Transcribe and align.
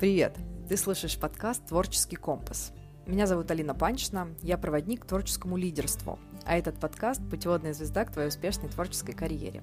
Привет! 0.00 0.34
Ты 0.66 0.78
слышишь 0.78 1.18
подкаст 1.18 1.66
«Творческий 1.66 2.16
компас». 2.16 2.72
Меня 3.06 3.26
зовут 3.26 3.50
Алина 3.50 3.74
Панчина, 3.74 4.28
я 4.40 4.56
проводник 4.56 5.02
к 5.02 5.06
творческому 5.06 5.58
лидерству, 5.58 6.18
а 6.46 6.56
этот 6.56 6.80
подкаст– 6.80 7.20
путеводная 7.30 7.74
звезда 7.74 8.06
к 8.06 8.10
твоей 8.10 8.30
успешной 8.30 8.70
творческой 8.70 9.12
карьере. 9.12 9.62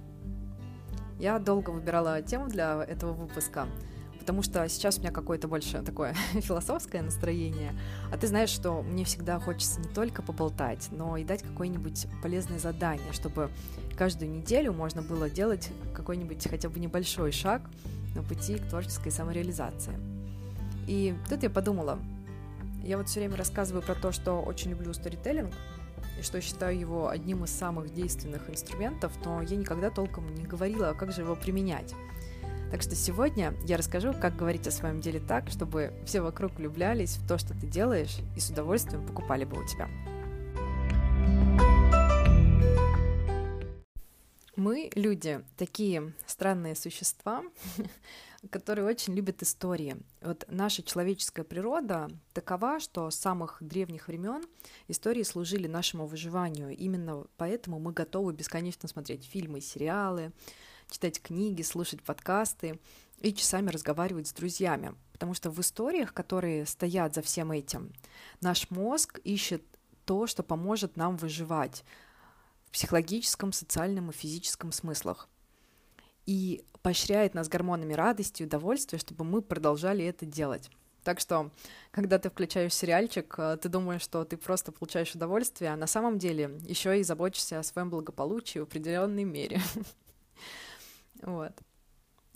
Я 1.17 1.39
долго 1.39 1.71
выбирала 1.71 2.21
тему 2.21 2.49
для 2.49 2.83
этого 2.83 3.13
выпуска, 3.13 3.65
потому 4.19 4.43
что 4.43 4.69
сейчас 4.69 4.99
у 4.99 5.01
меня 5.01 5.11
какое-то 5.11 5.47
больше 5.47 5.81
такое 5.81 6.13
философское 6.33 7.01
настроение, 7.01 7.73
а 8.13 8.17
ты 8.19 8.27
знаешь, 8.27 8.51
что 8.51 8.83
мне 8.83 9.05
всегда 9.05 9.39
хочется 9.39 9.79
не 9.79 9.89
только 9.89 10.21
поболтать, 10.21 10.89
но 10.91 11.17
и 11.17 11.23
дать 11.23 11.41
какое-нибудь 11.41 12.05
полезное 12.21 12.59
задание, 12.59 13.11
чтобы 13.11 13.49
каждую 13.97 14.29
неделю 14.29 14.71
можно 14.71 15.01
было 15.01 15.31
делать 15.31 15.71
какой-нибудь 15.95 16.47
хотя 16.47 16.69
бы 16.69 16.79
небольшой 16.79 17.31
шаг 17.31 17.63
на 18.15 18.21
пути 18.21 18.59
к 18.59 18.69
творческой 18.69 19.11
самореализации. 19.11 20.16
И 20.87 21.13
тут 21.29 21.43
я 21.43 21.49
подумала, 21.49 21.99
я 22.83 22.97
вот 22.97 23.09
все 23.09 23.19
время 23.19 23.35
рассказываю 23.35 23.83
про 23.83 23.93
то, 23.93 24.11
что 24.11 24.41
очень 24.41 24.71
люблю 24.71 24.93
сторителлинг, 24.93 25.53
и 26.17 26.23
что 26.23 26.41
считаю 26.41 26.79
его 26.79 27.09
одним 27.09 27.43
из 27.43 27.51
самых 27.51 27.93
действенных 27.93 28.49
инструментов, 28.49 29.11
но 29.23 29.41
я 29.41 29.57
никогда 29.57 29.89
толком 29.89 30.33
не 30.35 30.45
говорила, 30.45 30.93
как 30.93 31.11
же 31.11 31.21
его 31.21 31.35
применять. 31.35 31.93
Так 32.71 32.81
что 32.81 32.95
сегодня 32.95 33.53
я 33.65 33.77
расскажу, 33.77 34.13
как 34.13 34.35
говорить 34.35 34.67
о 34.67 34.71
своем 34.71 34.99
деле 34.99 35.19
так, 35.19 35.49
чтобы 35.49 35.93
все 36.05 36.21
вокруг 36.21 36.53
влюблялись 36.55 37.17
в 37.17 37.27
то, 37.27 37.37
что 37.37 37.53
ты 37.53 37.67
делаешь, 37.67 38.17
и 38.35 38.39
с 38.39 38.49
удовольствием 38.49 39.05
покупали 39.05 39.45
бы 39.45 39.61
у 39.61 39.65
тебя. 39.65 39.87
Мы, 44.55 44.89
люди, 44.95 45.41
такие 45.55 46.13
странные 46.25 46.75
существа, 46.75 47.43
которые 48.49 48.85
очень 48.85 49.13
любят 49.13 49.41
истории. 49.41 49.97
Вот 50.21 50.45
наша 50.47 50.83
человеческая 50.83 51.43
природа 51.43 52.09
такова, 52.33 52.79
что 52.79 53.09
с 53.09 53.15
самых 53.15 53.57
древних 53.61 54.07
времен 54.07 54.43
истории 54.87 55.23
служили 55.23 55.67
нашему 55.67 56.05
выживанию. 56.05 56.75
Именно 56.75 57.25
поэтому 57.37 57.79
мы 57.79 57.91
готовы 57.91 58.33
бесконечно 58.33 58.87
смотреть 58.87 59.25
фильмы, 59.25 59.61
сериалы, 59.61 60.31
читать 60.89 61.21
книги, 61.21 61.61
слушать 61.61 62.03
подкасты 62.03 62.79
и 63.19 63.33
часами 63.33 63.69
разговаривать 63.69 64.27
с 64.27 64.33
друзьями. 64.33 64.95
Потому 65.11 65.33
что 65.33 65.49
в 65.49 65.59
историях, 65.59 66.13
которые 66.13 66.65
стоят 66.65 67.15
за 67.15 67.21
всем 67.21 67.51
этим, 67.51 67.91
наш 68.41 68.69
мозг 68.69 69.19
ищет 69.23 69.63
то, 70.05 70.27
что 70.27 70.43
поможет 70.43 70.95
нам 70.95 71.17
выживать 71.17 71.83
в 72.65 72.71
психологическом, 72.71 73.51
социальном 73.51 74.11
и 74.11 74.13
физическом 74.13 74.71
смыслах 74.71 75.27
и 76.27 76.63
поощряет 76.83 77.33
нас 77.33 77.49
гормонами 77.49 77.93
радости 77.93 78.43
и 78.43 78.45
удовольствия, 78.45 78.99
чтобы 78.99 79.23
мы 79.25 79.41
продолжали 79.41 80.05
это 80.05 80.25
делать. 80.25 80.69
Так 81.03 81.21
что, 81.21 81.51
когда 81.91 82.19
ты 82.19 82.29
включаешь 82.29 82.73
сериальчик, 82.73 83.33
э, 83.37 83.57
ты 83.61 83.69
думаешь, 83.69 84.01
что 84.01 84.25
ты 84.25 84.35
просто 84.35 84.73
получаешь 84.73 85.15
удовольствие, 85.15 85.71
а 85.71 85.77
на 85.77 85.87
самом 85.87 86.19
деле 86.19 86.59
еще 86.65 86.99
и 86.99 87.03
заботишься 87.03 87.59
о 87.59 87.63
своем 87.63 87.89
благополучии 87.89 88.59
в 88.59 88.63
определенной 88.63 89.23
мере. 89.23 89.59
Вот. 91.23 91.51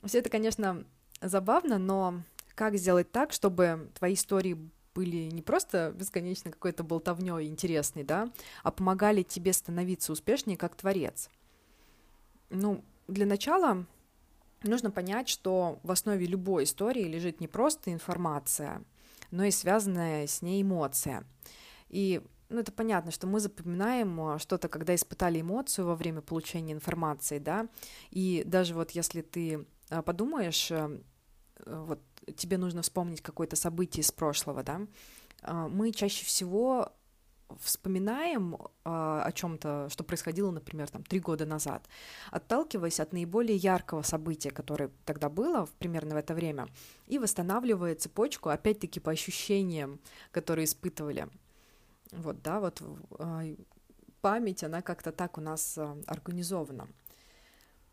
Все 0.04 0.18
это, 0.18 0.32
конечно, 0.32 0.84
забавно, 1.22 1.78
но 1.78 2.24
как 2.56 2.78
сделать 2.78 3.12
так, 3.12 3.32
чтобы 3.32 3.92
твои 3.94 4.16
истории 4.16 4.58
были 4.96 5.30
не 5.30 5.44
просто 5.44 5.94
бесконечно 5.96 6.52
какой-то 6.52 6.84
болтовней 6.84 7.48
интересной, 7.48 8.04
да, 8.04 8.32
а 8.64 8.72
помогали 8.72 9.22
тебе 9.22 9.54
становиться 9.54 10.12
успешнее 10.12 10.58
как 10.58 10.76
творец? 10.76 11.30
Ну, 12.50 12.84
для 13.12 13.26
начала 13.26 13.86
нужно 14.64 14.92
понять, 14.92 15.30
что 15.30 15.80
в 15.84 15.92
основе 15.92 16.26
любой 16.26 16.64
истории 16.64 17.04
лежит 17.04 17.40
не 17.40 17.48
просто 17.48 17.92
информация, 17.92 18.84
но 19.32 19.44
и 19.44 19.52
связанная 19.52 20.28
с 20.28 20.42
ней 20.42 20.62
эмоция. 20.62 21.26
И 21.90 22.22
ну, 22.50 22.60
это 22.60 22.72
понятно, 22.72 23.12
что 23.12 23.28
мы 23.28 23.40
запоминаем 23.40 24.20
а, 24.20 24.40
что-то, 24.40 24.68
когда 24.68 24.94
испытали 24.94 25.40
эмоцию 25.40 25.88
во 25.88 25.96
время 25.96 26.22
получения 26.22 26.74
информации, 26.74 27.40
да, 27.40 27.68
и 28.10 28.44
даже 28.46 28.74
вот 28.74 28.92
если 28.92 29.22
ты 29.22 29.66
а, 29.90 30.02
подумаешь, 30.02 30.70
э, 30.70 31.00
вот 31.66 32.02
тебе 32.36 32.58
нужно 32.58 32.82
вспомнить 32.82 33.22
какое-то 33.22 33.56
событие 33.56 34.02
из 34.02 34.12
прошлого, 34.12 34.64
да, 34.64 34.82
а, 35.44 35.70
мы 35.70 35.92
чаще 35.92 36.26
всего 36.26 36.92
вспоминаем 37.60 38.58
а, 38.84 39.24
о 39.24 39.32
чем-то, 39.32 39.88
что 39.90 40.04
происходило, 40.04 40.52
например, 40.52 40.90
там 40.90 41.04
три 41.04 41.20
года 41.20 41.46
назад, 41.46 41.88
отталкиваясь 42.32 43.00
от 43.00 43.14
наиболее 43.14 43.58
яркого 43.58 44.02
события, 44.02 44.52
которое 44.52 44.92
тогда 45.06 45.30
было 45.30 45.68
примерно 45.80 46.16
в 46.16 46.18
это 46.18 46.34
время, 46.34 46.68
и 47.08 47.20
восстанавливая 47.20 47.96
цепочку, 47.96 48.50
опять-таки 48.50 49.00
по 49.00 49.12
ощущениям, 49.12 50.00
которые 50.32 50.66
испытывали. 50.66 51.28
Вот, 52.12 52.42
да, 52.42 52.60
вот 52.60 52.82
а, 53.20 53.44
память, 54.22 54.64
она 54.64 54.82
как-то 54.82 55.12
так 55.12 55.38
у 55.38 55.42
нас 55.42 55.78
а, 55.78 55.98
организована. 56.08 56.88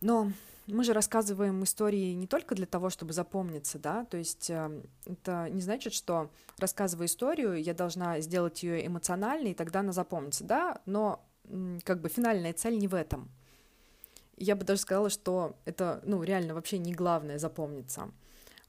Но 0.00 0.32
мы 0.66 0.84
же 0.84 0.92
рассказываем 0.92 1.64
истории 1.64 2.12
не 2.12 2.26
только 2.26 2.54
для 2.54 2.66
того, 2.66 2.90
чтобы 2.90 3.12
запомниться, 3.12 3.78
да, 3.78 4.04
то 4.04 4.16
есть 4.16 4.50
э, 4.50 4.82
это 5.06 5.48
не 5.50 5.62
значит, 5.62 5.94
что 5.94 6.30
рассказывая 6.58 7.06
историю, 7.06 7.60
я 7.60 7.74
должна 7.74 8.20
сделать 8.20 8.62
ее 8.62 8.86
эмоциональной, 8.86 9.52
и 9.52 9.54
тогда 9.54 9.80
она 9.80 9.92
запомнится, 9.92 10.44
да, 10.44 10.80
но 10.84 11.24
как 11.84 12.00
бы 12.00 12.08
финальная 12.10 12.52
цель 12.52 12.78
не 12.78 12.86
в 12.86 12.94
этом. 12.94 13.30
Я 14.36 14.54
бы 14.54 14.64
даже 14.64 14.82
сказала, 14.82 15.10
что 15.10 15.56
это, 15.64 16.00
ну, 16.04 16.22
реально 16.22 16.54
вообще 16.54 16.78
не 16.78 16.92
главное 16.92 17.38
запомниться. 17.38 18.10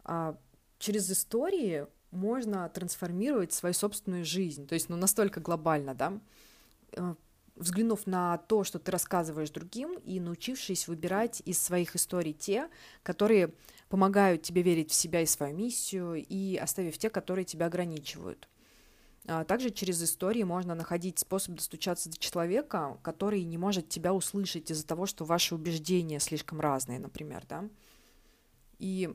А 0.06 0.38
через 0.80 1.12
истории 1.12 1.86
можно 2.12 2.70
трансформировать 2.70 3.54
свою 3.54 3.74
собственную 3.74 4.26
жизнь, 4.26 4.68
то 4.68 4.74
есть, 4.74 4.90
ну, 4.90 4.96
настолько 4.96 5.42
глобально, 5.42 5.94
да, 5.94 6.14
э, 6.94 7.16
взглянув 7.60 8.08
на 8.08 8.38
то, 8.38 8.64
что 8.64 8.80
ты 8.80 8.92
рассказываешь 8.92 9.52
другим, 9.52 10.00
и 10.00 10.20
научившись 10.20 10.88
выбирать 10.88 11.42
из 11.46 11.62
своих 11.62 11.96
историй 11.96 12.34
те, 12.34 12.70
которые 13.04 13.54
помогают 13.90 14.42
тебе 14.42 14.62
верить 14.62 14.92
в 14.92 14.96
себя 14.96 15.22
и 15.22 15.26
свою 15.26 15.56
миссию, 15.56 16.16
и 16.16 16.56
оставив 16.56 16.98
те, 16.98 17.10
которые 17.10 17.46
тебя 17.46 17.68
ограничивают. 17.68 18.48
А 19.28 19.44
также 19.44 19.70
через 19.70 20.02
истории 20.02 20.44
можно 20.44 20.74
находить 20.74 21.20
способ 21.20 21.56
достучаться 21.56 22.10
до 22.10 22.18
человека, 22.18 22.98
который 23.04 23.44
не 23.44 23.58
может 23.58 23.90
тебя 23.90 24.14
услышать 24.14 24.72
из-за 24.72 24.88
того, 24.88 25.06
что 25.06 25.26
ваши 25.26 25.54
убеждения 25.54 26.20
слишком 26.20 26.62
разные, 26.62 27.00
например, 27.00 27.44
да. 27.48 27.70
И, 28.80 29.14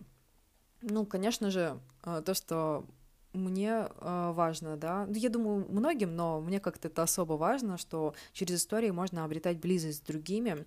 ну, 0.82 1.06
конечно 1.06 1.50
же, 1.50 1.80
а, 2.02 2.20
то, 2.20 2.34
что 2.34 2.86
мне 3.34 3.88
э, 3.88 4.32
важно, 4.34 4.76
да, 4.76 5.06
ну, 5.06 5.14
я 5.14 5.28
думаю, 5.28 5.66
многим, 5.68 6.14
но 6.14 6.40
мне 6.40 6.60
как-то 6.60 6.88
это 6.88 7.02
особо 7.02 7.34
важно, 7.34 7.76
что 7.78 8.14
через 8.32 8.60
истории 8.60 8.90
можно 8.90 9.24
обретать 9.24 9.58
близость 9.58 9.98
с 9.98 10.06
другими, 10.06 10.64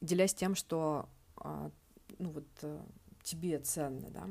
делясь 0.00 0.34
тем, 0.34 0.54
что, 0.54 1.08
э, 1.42 1.70
ну, 2.18 2.30
вот, 2.30 2.46
э, 2.62 2.80
тебе 3.22 3.58
ценно, 3.60 4.10
да. 4.10 4.28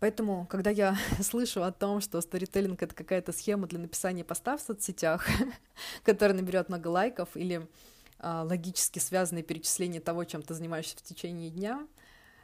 Поэтому, 0.00 0.46
когда 0.46 0.70
я 0.70 0.96
слышу 1.22 1.62
о 1.62 1.72
том, 1.72 2.00
что 2.00 2.20
сторителлинг— 2.20 2.82
это 2.84 2.94
какая-то 2.94 3.32
схема 3.32 3.66
для 3.66 3.78
написания 3.78 4.24
поста 4.24 4.56
в 4.56 4.60
соцсетях, 4.60 5.26
которая 6.04 6.36
наберет 6.36 6.68
много 6.68 6.88
лайков, 6.88 7.36
или 7.36 7.66
э, 8.18 8.42
логически 8.44 8.98
связанное 8.98 9.42
перечисление 9.42 10.00
того, 10.00 10.24
чем 10.24 10.42
ты 10.42 10.54
занимаешься 10.54 10.96
в 10.98 11.02
течение 11.02 11.50
дня— 11.50 11.86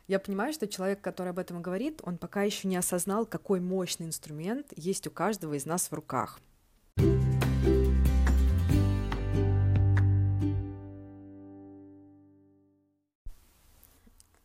я 0.08 0.18
понимаю, 0.18 0.54
что 0.54 0.66
человек, 0.66 1.02
который 1.02 1.28
об 1.28 1.38
этом 1.38 1.60
говорит, 1.60 2.00
он 2.02 2.16
пока 2.16 2.42
еще 2.42 2.66
не 2.66 2.76
осознал, 2.76 3.26
какой 3.26 3.60
мощный 3.60 4.06
инструмент 4.06 4.72
есть 4.74 5.06
у 5.06 5.10
каждого 5.10 5.52
из 5.52 5.66
нас 5.66 5.90
в 5.90 5.92
руках. 5.92 6.40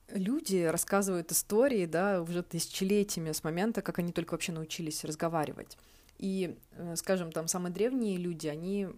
Люди 0.10 0.64
рассказывают 0.66 1.32
истории, 1.32 1.86
да, 1.86 2.22
уже 2.22 2.44
тысячелетиями 2.44 3.32
с 3.32 3.44
момента, 3.44 3.82
как 3.82 3.98
они 4.00 4.12
только 4.12 4.34
вообще 4.34 4.52
научились 4.52 5.04
разговаривать. 5.06 5.78
И, 6.20 6.58
э, 6.72 6.96
скажем, 6.98 7.32
там 7.32 7.48
самые 7.48 7.74
древние 7.74 8.18
люди, 8.18 8.48
они 8.48 8.90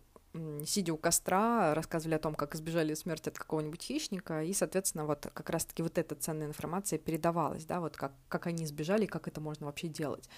сидя 0.66 0.94
у 0.94 0.98
костра, 0.98 1.74
рассказывали 1.74 2.16
о 2.16 2.20
том, 2.20 2.36
как 2.36 2.56
избежали 2.56 2.94
смерти 2.94 3.30
от 3.30 3.38
какого-нибудь 3.38 3.82
хищника, 3.82 4.44
и, 4.44 4.54
соответственно, 4.54 5.06
вот 5.06 5.28
как 5.34 5.50
раз-таки 5.50 5.84
вот 5.84 5.98
эта 5.98 6.16
ценная 6.16 6.48
информация 6.48 7.00
передавалась, 7.00 7.66
да, 7.66 7.80
вот 7.80 7.96
как, 7.96 8.14
как 8.28 8.48
они 8.48 8.64
избежали, 8.64 9.06
как 9.06 9.28
это 9.28 9.42
можно 9.42 9.66
вообще 9.66 9.88
делать, 9.88 10.30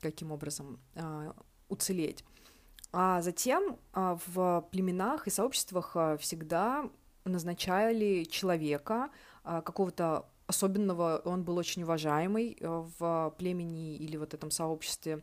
каким 0.00 0.32
образом 0.32 0.80
э, 0.94 1.32
уцелеть. 1.68 2.24
А 2.92 3.20
затем 3.20 3.78
э, 3.94 4.16
в 4.26 4.66
племенах 4.72 5.26
и 5.26 5.30
сообществах 5.30 5.92
э, 5.94 6.16
всегда 6.18 6.88
назначали 7.24 8.24
человека, 8.24 9.10
э, 9.44 9.62
какого-то 9.64 10.26
особенного, 10.46 11.20
он 11.26 11.44
был 11.44 11.58
очень 11.58 11.82
уважаемый 11.82 12.56
в 12.60 13.34
племени 13.36 13.96
или 13.96 14.16
вот 14.16 14.32
этом 14.32 14.50
сообществе, 14.50 15.22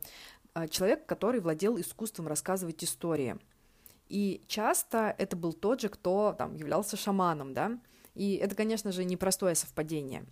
человек, 0.70 1.08
который 1.08 1.40
владел 1.40 1.80
искусством 1.80 2.28
рассказывать 2.28 2.84
истории— 2.84 3.36
и 4.08 4.44
часто 4.48 5.16
это 5.18 5.36
был 5.36 5.54
тот 5.54 5.82
же, 5.82 5.90
кто 5.90 6.34
там 6.38 6.56
являлся 6.56 6.98
шаманом, 6.98 7.54
да, 7.54 7.80
и 8.14 8.36
это, 8.36 8.56
конечно 8.56 8.92
же, 8.92 9.04
непростое 9.06 9.56
совпадение. 9.56 10.26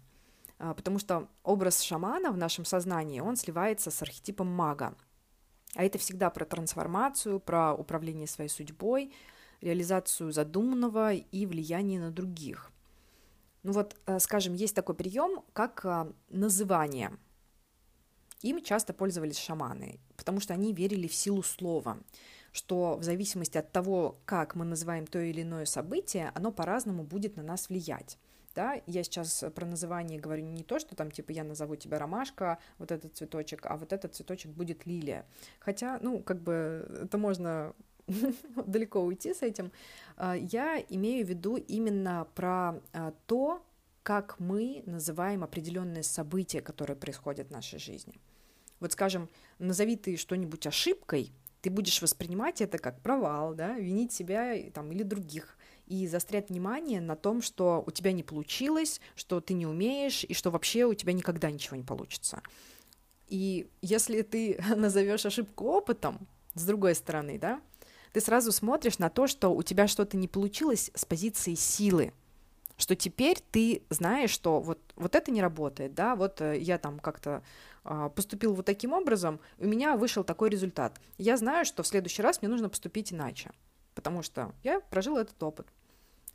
а, 0.59 0.73
потому 0.73 0.99
что 0.99 1.27
образ 1.43 1.81
шамана 1.81 2.31
в 2.31 2.37
нашем 2.37 2.63
сознании, 2.63 3.19
он 3.19 3.35
сливается 3.35 3.91
с 3.91 4.01
архетипом 4.01 4.47
мага. 4.47 4.95
А 5.75 5.83
это 5.83 5.97
всегда 5.97 6.29
про 6.29 6.45
трансформацию, 6.45 7.39
про 7.39 7.73
управление 7.73 8.27
своей 8.27 8.49
судьбой, 8.49 9.13
реализацию 9.61 10.31
задуманного 10.31 11.13
и 11.13 11.45
влияние 11.45 11.99
на 11.99 12.11
других. 12.11 12.71
Ну 13.63 13.71
вот, 13.71 13.95
э, 14.05 14.19
скажем, 14.19 14.53
есть 14.53 14.75
такой 14.75 14.95
прием, 14.95 15.43
как 15.53 15.85
э, 15.85 16.11
называние. 16.29 17.17
Им 18.41 18.61
часто 18.61 18.93
пользовались 18.93 19.37
шаманы, 19.37 19.99
потому 20.17 20.41
что 20.41 20.53
они 20.53 20.73
верили 20.73 21.07
в 21.07 21.15
силу 21.15 21.41
слова, 21.43 21.97
что 22.53 22.95
в 22.97 23.03
зависимости 23.03 23.57
от 23.57 23.71
того, 23.71 24.19
как 24.25 24.55
мы 24.55 24.63
называем 24.63 25.05
то 25.05 25.19
или 25.19 25.41
иное 25.41 25.65
событие, 25.65 26.31
оно 26.35 26.51
по-разному 26.51 27.03
будет 27.03 27.35
на 27.35 27.44
нас 27.44 27.67
влиять. 27.67 28.17
Да, 28.55 28.79
я 28.85 29.03
сейчас 29.03 29.44
про 29.55 29.65
называние 29.65 30.19
говорю 30.19 30.44
не 30.44 30.63
то, 30.63 30.77
что 30.77 30.95
там 30.95 31.09
типа 31.09 31.31
я 31.31 31.44
назову 31.44 31.75
тебя 31.75 31.97
ромашка, 31.97 32.59
вот 32.77 32.91
этот 32.91 33.17
цветочек, 33.17 33.65
а 33.65 33.77
вот 33.77 33.91
этот 33.91 34.13
цветочек 34.13 34.51
будет 34.51 34.85
лилия. 34.85 35.25
Хотя, 35.59 35.97
ну, 36.01 36.21
как 36.21 36.39
бы 36.39 36.88
это 37.01 37.17
можно 37.17 37.73
далеко 38.67 39.01
уйти 39.01 39.33
с 39.33 39.41
этим. 39.41 39.71
А, 40.17 40.35
я 40.35 40.79
имею 40.89 41.25
в 41.25 41.29
виду 41.29 41.57
именно 41.57 42.27
про 42.35 42.79
а, 42.94 43.13
то, 43.25 43.65
как 44.03 44.39
мы 44.39 44.83
называем 44.85 45.44
определенные 45.44 46.03
события, 46.03 46.61
которые 46.61 46.95
происходят 46.95 47.47
в 47.47 47.51
нашей 47.51 47.79
жизни. 47.79 48.19
Вот, 48.79 48.91
скажем, 48.91 49.29
назови 49.59 49.95
ты 49.95 50.17
что-нибудь 50.17 50.67
ошибкой, 50.67 51.31
ты 51.63 51.69
будешь 51.69 52.01
воспринимать 52.01 52.60
это 52.60 52.77
как 52.77 53.00
провал, 53.00 53.56
да, 53.56 53.74
винить 53.80 54.12
себя 54.12 54.54
там, 54.74 54.92
или 54.92 55.01
других, 55.01 55.57
и 55.88 56.07
застрять 56.07 56.50
внимание 56.50 57.00
на 57.00 57.15
том, 57.15 57.42
что 57.42 57.81
у 57.88 57.92
тебя 57.92 58.12
не 58.12 58.21
получилось, 58.21 59.00
что 59.15 59.39
ты 59.39 59.54
не 59.54 59.65
умеешь, 59.65 60.25
и 60.25 60.33
что 60.33 60.51
вообще 60.51 60.83
у 60.83 60.94
тебя 60.94 61.13
никогда 61.13 61.50
ничего 61.50 61.77
не 61.77 61.83
получится. 61.83 62.42
И 63.30 63.69
если 63.81 64.24
ты 64.24 64.62
назовешь 64.75 65.25
ошибку 65.25 65.65
опытом, 65.68 66.27
с 66.54 66.65
другой 66.65 66.95
стороны, 66.95 67.39
да, 67.39 67.62
ты 68.12 68.19
сразу 68.19 68.51
смотришь 68.51 69.00
на 69.00 69.10
то, 69.10 69.25
что 69.25 69.56
у 69.56 69.63
тебя 69.63 69.88
что-то 69.88 70.18
не 70.18 70.27
получилось 70.27 70.92
с 70.94 71.06
позиции 71.06 71.56
силы, 71.56 72.12
что 72.75 72.98
теперь 72.98 73.38
ты 73.51 73.83
знаешь, 73.89 74.31
что 74.31 74.60
вот, 74.60 74.80
вот 74.95 75.15
это 75.15 75.31
не 75.31 75.41
работает, 75.41 75.93
да, 75.93 76.15
вот 76.15 76.41
э, 76.41 76.59
я 76.59 76.77
там 76.77 76.99
как-то 76.99 77.43
э, 77.83 78.09
поступил 78.15 78.53
вот 78.53 78.65
таким 78.65 78.93
образом, 78.93 79.39
у 79.57 79.65
меня 79.65 79.97
вышел 79.97 80.23
такой 80.23 80.49
результат. 80.49 80.99
Я 81.17 81.37
знаю, 81.37 81.65
что 81.65 81.83
в 81.83 81.87
следующий 81.87 82.21
раз 82.21 82.41
мне 82.41 82.49
нужно 82.49 82.69
поступить 82.69 83.11
иначе, 83.11 83.51
потому 83.95 84.21
что 84.21 84.53
я 84.63 84.79
прожил 84.79 85.17
этот 85.17 85.41
опыт. 85.41 85.67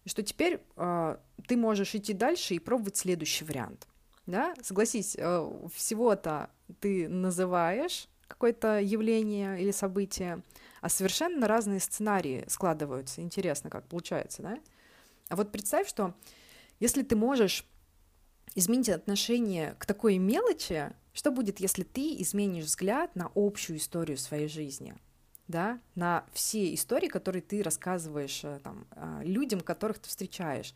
И 0.05 0.09
что 0.09 0.23
теперь 0.23 0.61
э, 0.77 1.17
ты 1.47 1.57
можешь 1.57 1.95
идти 1.95 2.13
дальше 2.13 2.55
и 2.55 2.59
пробовать 2.59 2.97
следующий 2.97 3.45
вариант. 3.45 3.87
Да? 4.27 4.55
Согласись, 4.63 5.17
э, 5.19 5.51
всего-то 5.75 6.51
ты 6.81 7.09
называешь 7.09 8.09
какое-то 8.27 8.79
явление 8.79 9.61
или 9.61 9.71
событие, 9.71 10.43
а 10.81 10.89
совершенно 10.89 11.49
разные 11.49 11.81
сценарии 11.81 12.45
складываются. 12.47 13.23
Интересно, 13.23 13.71
как 13.71 13.87
получается, 13.87 14.43
да? 14.43 14.59
А 15.29 15.37
вот 15.37 15.51
представь, 15.51 15.89
что 15.89 16.15
если 16.79 17.03
ты 17.03 17.17
можешь 17.17 17.67
изменить 18.55 18.89
отношение 18.89 19.75
к 19.79 19.87
такой 19.87 20.19
мелочи, 20.19 20.93
что 21.13 21.31
будет, 21.31 21.61
если 21.61 21.83
ты 21.83 22.21
изменишь 22.23 22.65
взгляд 22.65 23.15
на 23.17 23.31
общую 23.35 23.79
историю 23.79 24.19
своей 24.19 24.49
жизни, 24.49 24.95
да, 25.49 25.81
на 25.95 26.25
все 26.33 26.75
истории, 26.75 27.09
которые 27.09 27.43
ты 27.43 27.63
рассказываешь 27.63 28.45
э, 28.45 28.61
там, 28.63 28.87
э, 28.93 29.23
людям, 29.25 29.61
которых 29.61 29.99
ты 29.99 30.09
встречаешь. 30.09 30.75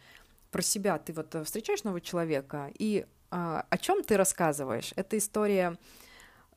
Про 0.51 0.63
себя 0.63 0.99
ты 0.99 1.13
вот 1.13 1.35
э, 1.35 1.45
встречаешь 1.45 1.85
нового 1.85 2.01
человека, 2.01 2.71
и 2.79 3.07
о 3.31 3.79
чем 3.79 4.03
ты 4.03 4.19
рассказываешь? 4.19 4.93
Эта 4.95 5.17
история, 5.17 5.79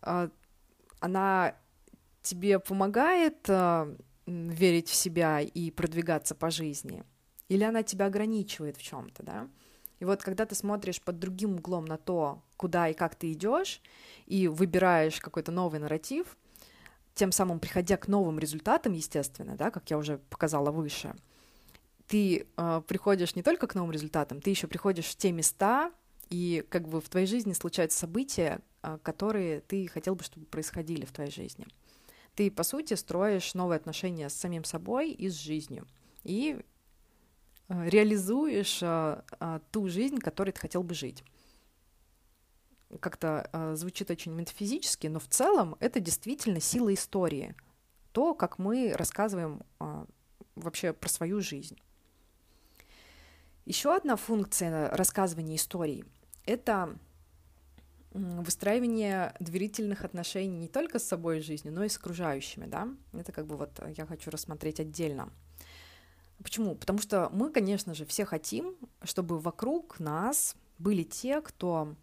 она 0.01 1.55
тебе 2.21 2.59
помогает 2.59 3.47
верить 4.27 4.89
в 4.89 4.93
себя 4.93 5.39
и 5.39 5.71
продвигаться 5.71 6.35
по 6.35 6.51
жизни, 6.51 7.05
или 7.47 7.63
она 7.63 7.81
тебя 7.81 8.07
ограничивает 8.07 8.75
в 8.75 8.81
чем-то, 8.81 9.23
да? 9.23 9.47
И 9.99 10.05
вот 10.05 10.21
когда 10.21 10.45
ты 10.45 10.55
смотришь 10.55 11.01
под 11.01 11.19
другим 11.19 11.55
углом 11.55 11.85
на 11.85 11.97
то, 11.97 12.41
куда 12.57 12.89
и 12.89 12.93
как 12.93 13.15
ты 13.15 13.31
идешь, 13.31 13.81
и 14.25 14.47
выбираешь 14.47 15.19
какой-то 15.19 15.51
новый 15.51 15.79
нарратив, 15.79 16.37
тем 17.13 17.31
самым 17.31 17.59
приходя 17.59 17.97
к 17.97 18.07
новым 18.07 18.39
результатам, 18.39 18.93
естественно, 18.93 19.55
да, 19.55 19.71
как 19.71 19.89
я 19.89 19.97
уже 19.97 20.17
показала 20.29 20.71
выше, 20.71 21.15
ты 22.07 22.47
э, 22.57 22.81
приходишь 22.87 23.35
не 23.35 23.43
только 23.43 23.67
к 23.67 23.75
новым 23.75 23.91
результатам, 23.91 24.41
ты 24.41 24.49
еще 24.49 24.67
приходишь 24.67 25.05
в 25.05 25.15
те 25.15 25.31
места, 25.31 25.91
и 26.29 26.65
как 26.69 26.87
бы 26.87 27.01
в 27.01 27.09
твоей 27.09 27.27
жизни 27.27 27.53
случаются 27.53 27.99
события, 27.99 28.59
э, 28.83 28.97
которые 29.01 29.61
ты 29.61 29.87
хотел 29.87 30.15
бы, 30.15 30.23
чтобы 30.23 30.45
происходили 30.45 31.05
в 31.05 31.11
твоей 31.11 31.31
жизни 31.31 31.65
ты, 32.35 32.51
по 32.51 32.63
сути, 32.63 32.93
строишь 32.93 33.53
новые 33.53 33.77
отношения 33.77 34.29
с 34.29 34.33
самим 34.33 34.63
собой 34.63 35.11
и 35.11 35.29
с 35.29 35.33
жизнью. 35.33 35.87
И 36.23 36.59
реализуешь 37.69 38.79
а, 38.83 39.23
а, 39.39 39.59
ту 39.71 39.87
жизнь, 39.87 40.19
которой 40.19 40.51
ты 40.51 40.59
хотел 40.59 40.83
бы 40.83 40.93
жить. 40.93 41.23
Как-то 42.99 43.73
звучит 43.75 44.09
очень 44.11 44.31
метафизически, 44.31 45.07
но 45.07 45.19
в 45.19 45.27
целом 45.27 45.75
это 45.79 45.99
действительно 45.99 46.61
сила 46.61 46.93
истории. 46.93 47.55
То, 48.13 48.33
как 48.33 48.57
мы 48.57 48.93
рассказываем 48.95 49.63
вообще 50.55 50.93
про 50.93 51.09
свою 51.09 51.41
жизнь. 51.41 51.77
Еще 53.65 53.93
одна 53.93 54.15
функция 54.15 54.95
рассказывания 54.95 55.55
историй— 55.55 56.05
это 56.45 56.97
выстраивание 58.15 59.33
доверительных 59.39 60.05
отношений 60.05 60.57
не 60.57 60.67
только 60.69 60.99
с 60.99 61.03
собой 61.03 61.39
и 61.39 61.41
жизнью, 61.41 61.73
но 61.73 61.83
и 61.83 61.89
с 61.89 61.97
окружающими, 61.97 62.65
да, 62.65 62.87
это 63.11 63.33
как 63.33 63.45
бы 63.45 63.57
вот 63.57 63.77
я 63.97 64.05
хочу 64.05 64.31
рассмотреть 64.31 64.79
отдельно. 64.79 65.33
Почему? 66.45 66.75
Потому 66.75 66.99
что 66.99 67.31
мы, 67.33 67.49
конечно 67.49 67.95
же, 67.95 68.05
все 68.05 68.23
хотим, 68.23 68.75
чтобы 69.01 69.39
вокруг 69.39 69.99
нас 69.99 70.55
были 70.77 71.01
те, 71.01 71.41
кто 71.41 71.95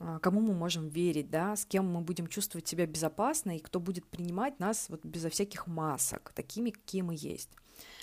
а, 0.00 0.18
кому 0.18 0.40
мы 0.40 0.52
можем 0.52 0.88
верить, 0.88 1.30
да, 1.30 1.54
с 1.54 1.64
кем 1.64 1.86
мы 1.86 2.00
будем 2.00 2.26
чувствовать 2.26 2.66
себя 2.66 2.86
безопасно 2.86 3.56
и 3.56 3.60
кто 3.60 3.78
будет 3.78 4.04
принимать 4.04 4.58
нас 4.58 4.86
вот 4.88 5.04
безо 5.04 5.30
всяких 5.30 5.68
масок, 5.68 6.32
такими, 6.34 6.70
какие 6.70 7.02
мы 7.02 7.14
есть 7.16 7.50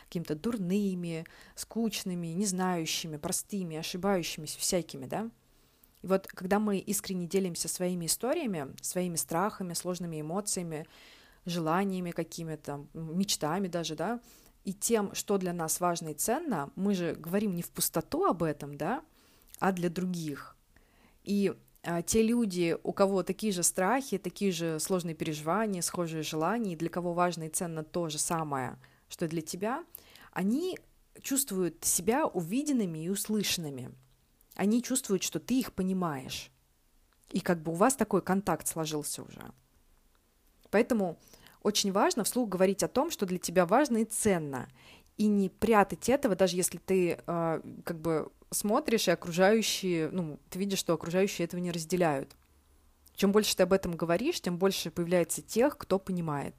какими-то 0.06 0.36
дурными, 0.36 1.26
скучными, 1.56 2.28
не 2.28 2.46
знающими, 2.46 3.18
простыми, 3.18 3.76
ошибающимися, 3.76 4.58
всякими, 4.60 5.08
да. 5.08 5.30
И 6.04 6.08
вот 6.08 6.26
когда 6.26 6.60
мы 6.60 6.78
искренне 6.78 7.28
делимся 7.28 7.68
своими 7.68 8.06
историями, 8.06 8.74
своими 8.80 9.18
страхами, 9.18 9.74
сложными 9.74 10.22
эмоциями, 10.22 10.88
желаниями 11.46 12.12
какими-то, 12.12 12.86
мечтами 12.94 13.68
даже, 13.68 13.96
да, 13.96 14.22
и 14.64 14.74
тем, 14.74 15.14
что 15.14 15.38
для 15.38 15.54
нас 15.54 15.80
важно 15.80 16.10
и 16.10 16.14
ценно, 16.14 16.72
мы 16.76 16.94
же 16.96 17.14
говорим 17.14 17.56
не 17.56 17.62
в 17.62 17.70
пустоту 17.70 18.26
об 18.26 18.44
этом, 18.44 18.76
да, 18.76 19.04
а 19.60 19.72
для 19.72 19.90
других. 19.90 20.56
И 21.24 21.54
а, 21.84 22.02
те 22.02 22.24
люди, 22.24 22.78
у 22.84 22.94
кого 22.94 23.24
такие 23.24 23.52
же 23.52 23.64
страхи, 23.64 24.18
такие 24.18 24.52
же 24.52 24.80
сложные 24.80 25.16
переживания, 25.16 25.82
схожие 25.82 26.24
желания, 26.24 26.74
и 26.74 26.78
для 26.78 26.90
кого 26.90 27.14
важно 27.14 27.44
и 27.44 27.50
ценно 27.50 27.84
то 27.84 28.10
же 28.10 28.18
самое, 28.18 28.78
что 29.10 29.28
для 29.28 29.42
тебя, 29.42 29.84
они 30.32 30.80
чувствуют 31.22 31.84
себя 31.84 32.26
увиденными 32.26 33.00
и 33.00 33.10
услышанными– 33.10 33.92
они 34.56 34.84
чувствуют, 34.84 35.24
что 35.24 35.40
ты 35.40 35.60
их 35.60 35.74
понимаешь. 35.74 36.52
И 37.32 37.40
как 37.40 37.62
бы 37.62 37.72
у 37.72 37.76
вас 37.76 37.96
такой 37.96 38.22
контакт 38.22 38.68
сложился 38.68 39.24
уже. 39.24 39.52
Поэтому 40.70 41.18
очень 41.64 41.92
важно 41.92 42.24
вслух 42.24 42.50
говорить 42.50 42.84
о 42.84 42.88
том, 42.88 43.10
что 43.10 43.26
для 43.26 43.40
тебя 43.40 43.66
важно 43.66 43.98
и 43.98 44.06
ценно, 44.06 44.70
и 45.18 45.28
не 45.28 45.50
прятать 45.50 46.10
этого, 46.10 46.36
даже 46.36 46.56
если 46.56 46.78
ты 46.78 47.20
э, 47.26 47.62
как 47.86 48.00
бы 48.00 48.32
смотришь, 48.52 49.08
и 49.08 49.12
окружающие, 49.12 50.10
ну, 50.12 50.40
ты 50.50 50.60
видишь, 50.60 50.80
что 50.80 50.94
окружающие 50.94 51.46
этого 51.46 51.60
не 51.60 51.72
разделяют. 51.72 52.36
Чем 53.16 53.32
больше 53.32 53.56
ты 53.56 53.64
об 53.64 53.74
этом 53.74 53.96
говоришь, 53.96 54.42
тем 54.42 54.58
больше 54.58 54.92
появляется 54.92 55.42
тех, 55.42 55.78
кто 55.78 56.00
понимает. 56.00 56.56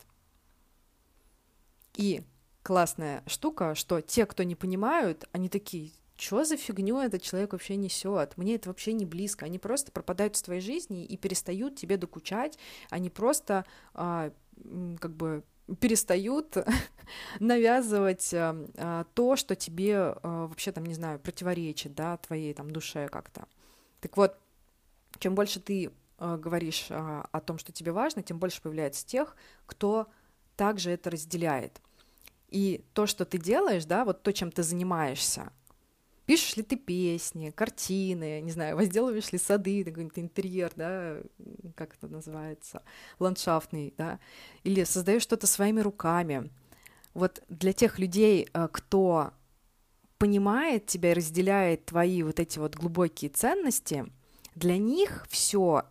И 1.94 2.22
классная 2.62 3.22
штука, 3.26 3.74
что 3.74 4.00
те, 4.00 4.26
кто 4.26 4.42
не 4.42 4.54
понимают, 4.54 5.28
они 5.32 5.48
такие, 5.48 5.92
что 6.16 6.44
за 6.44 6.56
фигню 6.56 7.00
этот 7.00 7.22
человек 7.22 7.52
вообще 7.52 7.76
несет? 7.76 8.36
Мне 8.36 8.54
это 8.54 8.68
вообще 8.68 8.92
не 8.92 9.04
близко. 9.04 9.46
Они 9.46 9.58
просто 9.58 9.90
пропадают 9.90 10.36
в 10.36 10.42
твоей 10.42 10.60
жизни 10.60 11.04
и 11.04 11.16
перестают 11.16 11.74
тебе 11.74 11.96
докучать. 11.96 12.56
Они 12.88 13.10
просто 13.10 13.64
а, 13.94 14.30
как 15.00 15.14
бы 15.14 15.44
перестают 15.80 16.56
навязывать 17.40 18.32
а, 18.34 18.56
а, 18.76 19.04
то, 19.14 19.36
что 19.36 19.56
тебе 19.56 19.96
а, 19.96 20.46
вообще 20.46 20.72
там, 20.72 20.84
не 20.84 20.94
знаю, 20.94 21.18
противоречит, 21.18 21.94
да, 21.94 22.16
твоей 22.18 22.52
там 22.54 22.70
душе 22.70 23.08
как-то. 23.08 23.46
Так 24.00 24.16
вот, 24.16 24.38
чем 25.18 25.34
больше 25.34 25.60
ты 25.60 25.90
а, 26.18 26.36
говоришь 26.36 26.86
о 26.90 27.40
том, 27.40 27.58
что 27.58 27.72
тебе 27.72 27.92
важно, 27.92 28.22
тем 28.22 28.38
больше 28.38 28.60
появляется 28.60 29.06
тех, 29.06 29.36
кто 29.66 30.08
также 30.56 30.90
это 30.90 31.10
разделяет. 31.10 31.80
И 32.48 32.84
то, 32.92 33.06
что 33.06 33.24
ты 33.24 33.38
делаешь, 33.38 33.84
да, 33.84 34.04
вот 34.04 34.22
то, 34.22 34.32
чем 34.32 34.52
ты 34.52 34.62
занимаешься, 34.62 35.50
Пишешь 36.26 36.56
ли 36.56 36.62
ты 36.62 36.76
песни, 36.76 37.50
картины, 37.50 38.40
не 38.40 38.50
знаю, 38.50 38.76
возделываешь 38.76 39.30
ли 39.32 39.38
сады, 39.38 39.84
какой-то 39.84 40.22
интерьер, 40.22 40.72
да, 40.74 41.18
как 41.74 41.94
это 41.94 42.08
называется, 42.08 42.82
ландшафтный, 43.18 43.92
да, 43.98 44.18
или 44.62 44.84
создаешь 44.84 45.22
что-то 45.22 45.46
своими 45.46 45.80
руками. 45.80 46.50
Вот 47.12 47.42
для 47.48 47.74
тех 47.74 47.98
людей, 47.98 48.48
э, 48.52 48.68
кто 48.72 49.32
понимает 50.16 50.86
тебя 50.86 51.10
и 51.10 51.14
разделяет 51.14 51.84
твои 51.84 52.22
вот 52.22 52.40
эти 52.40 52.58
вот 52.58 52.74
глубокие 52.74 53.30
ценности, 53.30 54.06
для 54.54 54.78
них 54.78 55.26
все 55.28 55.84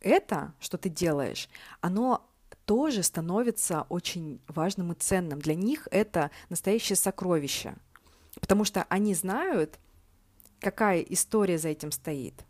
это, 0.00 0.52
что 0.60 0.76
ты 0.76 0.90
делаешь, 0.90 1.48
оно 1.80 2.28
тоже 2.66 3.02
становится 3.02 3.86
очень 3.88 4.42
важным 4.48 4.92
и 4.92 4.94
ценным. 4.94 5.38
Для 5.38 5.54
них 5.54 5.88
это 5.90 6.30
настоящее 6.50 6.96
сокровище— 6.96 7.74
Потому 8.40 8.64
что 8.64 8.84
они 8.88 9.14
знают, 9.14 9.78
какая 10.60 11.00
история 11.00 11.58
за 11.58 11.68
этим 11.68 11.92
стоит. 11.92 12.44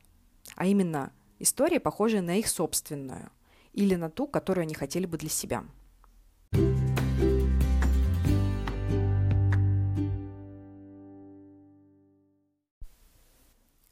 А 0.57 0.67
именно 0.67 1.13
история, 1.39 1.81
похожая 1.81 2.23
на 2.23 2.37
их 2.37 2.49
собственную 2.49 3.31
или 3.73 3.95
на 3.95 4.11
ту, 4.11 4.27
которую 4.27 4.63
они 4.63 4.75
хотели 4.75 5.07
бы 5.07 5.19
для 5.19 5.29
себя. 5.29 5.65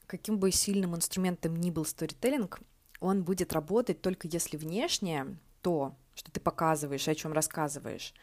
Каким 0.07 0.39
бы 0.39 0.53
сильным 0.53 0.95
инструментом 0.95 1.57
ни 1.57 1.71
был 1.71 1.85
сторителлинг, 1.85 2.61
он 3.01 3.25
будет 3.25 3.53
работать 3.53 4.01
только 4.01 4.29
если 4.29 4.57
внешнее, 4.57 5.37
то, 5.63 5.97
что 6.15 6.31
ты 6.31 6.41
показываешь, 6.41 7.09
о 7.09 7.15
чем 7.15 7.33
рассказываешь, 7.33 8.15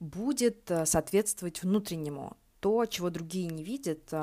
будет 0.00 0.70
э, 0.70 0.86
соответствовать 0.86 1.62
внутреннему, 1.62 2.36
то, 2.62 2.86
чего 2.86 3.10
другие 3.10 3.48
не 3.48 3.64
видят, 3.64 4.14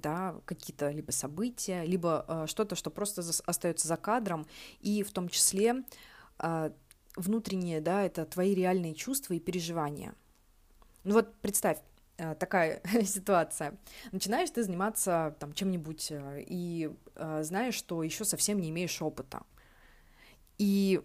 да, 0.00 0.34
какие-то 0.46 0.90
либо 0.90 1.10
события, 1.10 1.84
либо 1.84 2.24
э, 2.26 2.46
что-то, 2.46 2.74
что 2.74 2.90
просто 2.90 3.22
остается 3.44 3.86
за 3.86 3.96
кадром, 3.96 4.46
и 4.80 5.02
в 5.02 5.12
том 5.12 5.28
числе 5.28 5.84
э, 6.38 6.70
внутренние, 7.16 7.80
да, 7.82 8.02
это 8.02 8.24
твои 8.24 8.54
реальные 8.54 8.94
чувства 8.94 9.34
и 9.34 9.40
переживания. 9.40 10.14
Ну 11.04 11.14
вот 11.14 11.34
представь, 11.42 11.78
э, 12.16 12.34
такая 12.34 12.80
ситуация. 13.04 13.78
Начинаешь 14.10 14.50
ты 14.50 14.62
заниматься 14.62 15.36
там 15.38 15.52
чем-нибудь 15.52 16.12
и 16.12 16.90
знаешь, 17.40 17.74
что 17.74 18.02
еще 18.02 18.24
совсем 18.24 18.58
не 18.58 18.70
имеешь 18.70 19.00
опыта. 19.02 19.42
И 20.58 21.02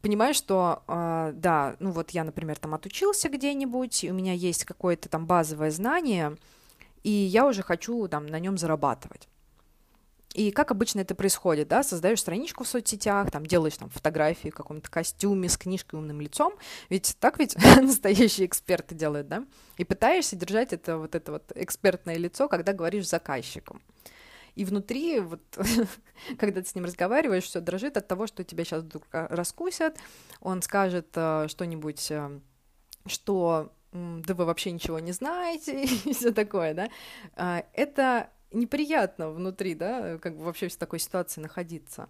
понимаешь, 0.00 0.36
что, 0.36 0.82
э, 0.88 1.32
да, 1.34 1.76
ну 1.78 1.90
вот 1.90 2.10
я, 2.10 2.24
например, 2.24 2.58
там 2.58 2.74
отучился 2.74 3.28
где-нибудь, 3.28 4.04
у 4.04 4.12
меня 4.12 4.32
есть 4.32 4.64
какое-то 4.64 5.08
там 5.08 5.26
базовое 5.26 5.70
знание, 5.70 6.36
и 7.02 7.10
я 7.10 7.46
уже 7.46 7.62
хочу 7.62 8.08
там 8.08 8.26
на 8.26 8.38
нем 8.38 8.58
зарабатывать. 8.58 9.28
И 10.32 10.52
как 10.52 10.70
обычно 10.70 11.00
это 11.00 11.16
происходит, 11.16 11.66
да, 11.68 11.82
создаешь 11.82 12.20
страничку 12.20 12.62
в 12.62 12.68
соцсетях, 12.68 13.32
там 13.32 13.44
делаешь 13.44 13.76
там 13.76 13.90
фотографии 13.90 14.50
в 14.50 14.54
каком-то 14.54 14.88
костюме 14.88 15.48
с 15.48 15.58
книжкой 15.58 15.98
умным 15.98 16.20
лицом, 16.20 16.54
ведь 16.88 17.16
так 17.18 17.40
ведь 17.40 17.56
настоящие 17.76 18.46
эксперты 18.46 18.94
делают, 18.94 19.26
да, 19.26 19.44
и 19.76 19.84
пытаешься 19.84 20.36
держать 20.36 20.72
это 20.72 20.98
вот 20.98 21.16
это 21.16 21.32
вот 21.32 21.50
экспертное 21.56 22.16
лицо, 22.16 22.48
когда 22.48 22.72
говоришь 22.72 23.08
с 23.08 23.10
заказчиком. 23.10 23.82
И 24.54 24.64
внутри, 24.64 25.20
вот, 25.20 25.40
когда 26.38 26.62
ты 26.62 26.68
с 26.68 26.74
ним 26.74 26.84
разговариваешь, 26.84 27.44
все 27.44 27.60
дрожит 27.60 27.96
от 27.96 28.08
того, 28.08 28.26
что 28.26 28.44
тебя 28.44 28.64
сейчас 28.64 28.82
вдруг 28.82 29.04
раскусят, 29.10 29.98
он 30.40 30.62
скажет 30.62 31.08
э, 31.14 31.46
что-нибудь, 31.48 32.10
э, 32.10 32.40
что 33.06 33.72
да 33.92 34.34
вы 34.34 34.44
вообще 34.44 34.70
ничего 34.70 34.98
не 34.98 35.12
знаете, 35.12 35.84
и 36.04 36.12
все 36.12 36.32
такое, 36.32 36.74
да. 36.74 36.88
Э, 37.36 37.62
это 37.74 38.30
неприятно 38.52 39.30
внутри, 39.30 39.74
да, 39.74 40.18
как 40.18 40.36
бы 40.36 40.44
вообще 40.44 40.68
в 40.68 40.76
такой 40.76 40.98
ситуации 40.98 41.40
находиться. 41.40 42.08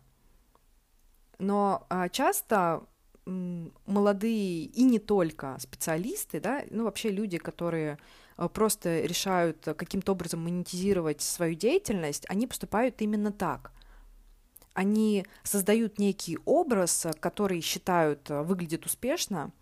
Но 1.38 1.87
э, 1.90 2.09
часто 2.11 2.87
молодые 3.26 4.64
и 4.64 4.82
не 4.82 4.99
только 4.99 5.56
специалисты, 5.61 6.40
да, 6.40 6.64
ну 6.70 6.85
вообще 6.85 7.11
люди, 7.11 7.38
которые 7.38 7.99
просто 8.49 9.00
решают 9.00 9.68
э, 9.68 9.75
каким-то 9.75 10.12
образом 10.12 10.42
монетизировать 10.42 11.20
свою 11.20 11.54
деятельность, 11.54 12.25
они 12.28 12.47
поступают 12.47 13.00
именно 13.02 13.32
так. 13.32 13.73
Они 14.73 15.26
создают 15.42 15.99
некий 15.99 16.38
образ, 16.44 17.06
э, 17.06 17.12
который 17.12 17.61
считают 17.61 18.28
выглядит 18.30 18.87
успешно, 18.87 19.52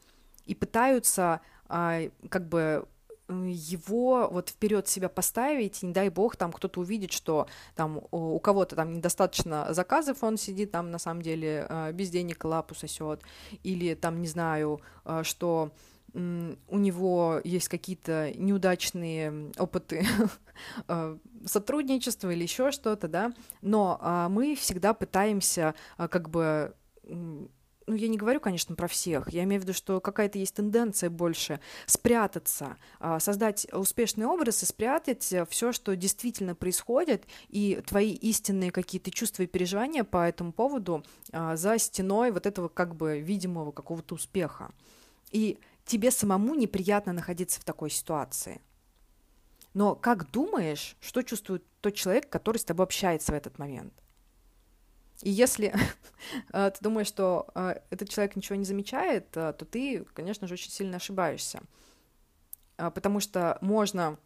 и 0.46 0.54
пытаются 0.54 1.40
а, 1.68 2.00
как 2.30 2.48
бы 2.48 2.86
его 3.28 4.28
вот 4.30 4.48
вперед 4.48 4.88
себя 4.88 5.10
поставить, 5.10 5.82
и 5.82 5.86
не 5.86 5.92
дай 5.92 6.08
бог, 6.08 6.36
там 6.36 6.50
кто-то 6.50 6.80
увидит, 6.80 7.12
что 7.12 7.46
там 7.74 8.00
у 8.10 8.38
кого-то 8.38 8.74
там 8.74 8.94
недостаточно 8.94 9.74
заказов, 9.74 10.22
он 10.22 10.38
сидит 10.38 10.70
там 10.70 10.90
на 10.90 10.98
самом 10.98 11.20
деле 11.20 11.68
без 11.92 12.08
денег 12.08 12.42
лапу 12.46 12.74
сосет, 12.74 13.20
или 13.62 13.92
там, 13.92 14.22
не 14.22 14.28
знаю, 14.28 14.80
что 15.24 15.72
у 16.14 16.78
него 16.78 17.40
есть 17.44 17.68
какие-то 17.68 18.32
неудачные 18.34 19.52
опыты 19.58 20.06
э, 20.88 21.18
сотрудничества 21.44 22.30
или 22.30 22.42
еще 22.42 22.70
что-то, 22.70 23.08
да, 23.08 23.32
но 23.62 23.98
а, 24.00 24.28
мы 24.28 24.54
всегда 24.54 24.94
пытаемся 24.94 25.74
а, 25.96 26.08
как 26.08 26.30
бы 26.30 26.74
ну, 27.04 27.94
я 27.94 28.08
не 28.08 28.18
говорю, 28.18 28.38
конечно, 28.38 28.74
про 28.74 28.86
всех, 28.86 29.30
я 29.32 29.44
имею 29.44 29.62
в 29.62 29.64
виду, 29.64 29.72
что 29.72 29.98
какая-то 29.98 30.38
есть 30.38 30.54
тенденция 30.54 31.08
больше 31.08 31.58
спрятаться, 31.86 32.76
а, 33.00 33.18
создать 33.18 33.66
успешный 33.72 34.26
образ 34.26 34.62
и 34.62 34.66
спрятать 34.66 35.34
все, 35.48 35.72
что 35.72 35.96
действительно 35.96 36.54
происходит, 36.54 37.24
и 37.48 37.82
твои 37.86 38.12
истинные 38.12 38.72
какие-то 38.72 39.10
чувства 39.10 39.44
и 39.44 39.46
переживания 39.46 40.04
по 40.04 40.28
этому 40.28 40.52
поводу 40.52 41.02
за 41.32 41.78
стеной 41.78 42.30
вот 42.30 42.44
этого 42.44 42.68
как 42.68 42.94
бы 42.94 43.20
видимого 43.20 43.72
какого-то 43.72 44.16
успеха. 44.16 44.70
И 45.30 45.58
тебе 45.88 46.10
самому 46.10 46.54
неприятно 46.54 47.12
находиться 47.12 47.60
в 47.60 47.64
такой 47.64 47.90
ситуации. 47.90 48.60
Но 49.74 49.94
как 49.94 50.30
думаешь, 50.30 50.96
что 51.00 51.22
чувствует 51.22 51.64
тот 51.80 51.94
человек, 51.94 52.28
который 52.28 52.58
с 52.58 52.64
тобой 52.64 52.84
общается 52.84 53.32
в 53.32 53.34
этот 53.34 53.58
момент? 53.58 53.92
И 55.22 55.30
если 55.30 55.74
э, 56.52 56.70
ты 56.70 56.78
думаешь, 56.80 57.08
что 57.08 57.48
э, 57.54 57.80
этот 57.90 58.08
человек 58.08 58.36
ничего 58.36 58.56
не 58.56 58.64
замечает, 58.64 59.36
э, 59.36 59.52
то 59.52 59.64
ты, 59.64 60.04
конечно 60.14 60.46
же, 60.46 60.54
очень 60.54 60.70
сильно 60.70 60.96
ошибаешься. 60.96 61.62
Потому 62.76 63.18
что 63.18 63.58
можно 63.60 64.18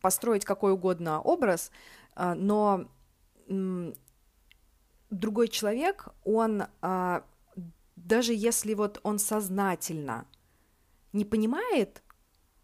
построить 0.00 0.46
какой 0.46 0.72
угодно 0.72 1.20
образ, 1.20 1.70
но 2.16 2.88
другой 5.10 5.48
человек, 5.48 6.08
он 6.24 6.64
даже 7.94 8.32
если 8.32 8.72
вот 8.72 9.00
он 9.02 9.18
сознательно 9.18 10.26
не 11.12 11.24
понимает, 11.24 12.02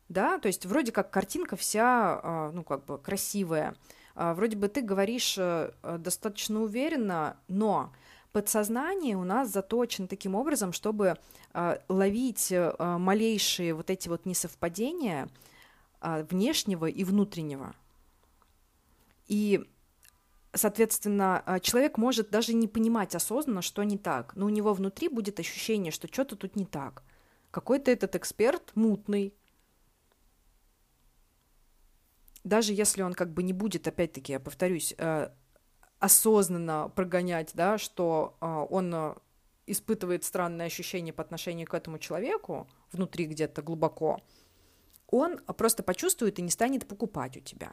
да, 0.08 0.38
то 0.38 0.48
есть 0.48 0.66
вроде 0.66 0.92
как 0.92 1.10
картинка 1.10 1.56
вся, 1.56 2.20
а, 2.22 2.50
ну, 2.52 2.62
как 2.62 2.84
бы 2.84 2.98
красивая, 2.98 3.74
а, 4.14 4.34
вроде 4.34 4.56
бы 4.56 4.68
ты 4.68 4.80
говоришь 4.80 5.36
э, 5.38 5.72
достаточно 5.98 6.62
уверенно, 6.62 7.36
но 7.48 7.92
подсознание 8.32 9.16
у 9.16 9.24
нас 9.24 9.50
заточено 9.50 10.06
таким 10.06 10.34
образом, 10.34 10.72
чтобы 10.72 11.16
а, 11.52 11.80
ловить 11.88 12.52
э, 12.52 12.74
малейшие 12.78 13.74
вот 13.74 13.90
эти 13.90 14.08
вот 14.08 14.26
несовпадения 14.26 15.28
внешнего 16.00 16.84
и 16.84 17.02
внутреннего. 17.02 17.74
И 19.26 19.64
Соответственно, 20.56 21.58
человек 21.62 21.98
может 21.98 22.30
даже 22.30 22.54
не 22.54 22.68
понимать 22.68 23.16
осознанно, 23.16 23.60
что 23.60 23.82
не 23.82 23.98
так, 23.98 24.36
но 24.36 24.46
у 24.46 24.50
него 24.50 24.72
внутри 24.72 25.08
будет 25.08 25.40
ощущение, 25.40 25.90
что 25.90 26.06
что-то 26.06 26.36
тут 26.36 26.54
не 26.54 26.64
так– 26.64 27.02
какой-то 27.54 27.92
этот 27.92 28.16
эксперт 28.16 28.72
мутный. 28.74 29.32
Даже 32.42 32.72
если 32.72 33.02
он 33.02 33.14
как 33.14 33.32
бы 33.32 33.44
не 33.44 33.52
будет, 33.52 33.86
опять-таки, 33.86 34.32
я 34.32 34.40
повторюсь, 34.40 34.92
э, 34.98 35.28
осознанно 36.00 36.90
прогонять, 36.96 37.52
да, 37.54 37.78
что 37.78 38.36
э, 38.40 38.46
он 38.46 38.92
э, 38.92 39.14
испытывает 39.66 40.24
странное 40.24 40.66
ощущение 40.66 41.14
по 41.14 41.22
отношению 41.22 41.68
к 41.68 41.74
этому 41.74 42.00
человеку 42.00 42.68
внутри 42.90 43.26
где-то 43.26 43.62
глубоко, 43.62 44.20
он 45.06 45.38
просто 45.38 45.84
почувствует 45.84 46.40
и 46.40 46.42
не 46.42 46.50
станет 46.50 46.88
покупать 46.88 47.36
у 47.36 47.40
тебя. 47.40 47.72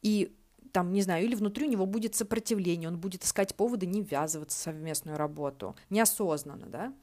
И 0.00 0.32
там, 0.72 0.92
не 0.92 1.02
знаю, 1.02 1.24
или 1.24 1.34
внутри 1.34 1.66
у 1.66 1.70
него 1.70 1.86
будет 1.86 2.14
сопротивление, 2.14 2.88
он 2.88 3.00
будет 3.00 3.24
искать 3.24 3.56
поводы 3.56 3.86
не 3.86 4.00
ввязываться 4.00 4.56
в 4.56 4.62
совместную 4.62 5.18
работу, 5.18 5.74
неосознанно, 5.90 6.66
да, 6.66 6.94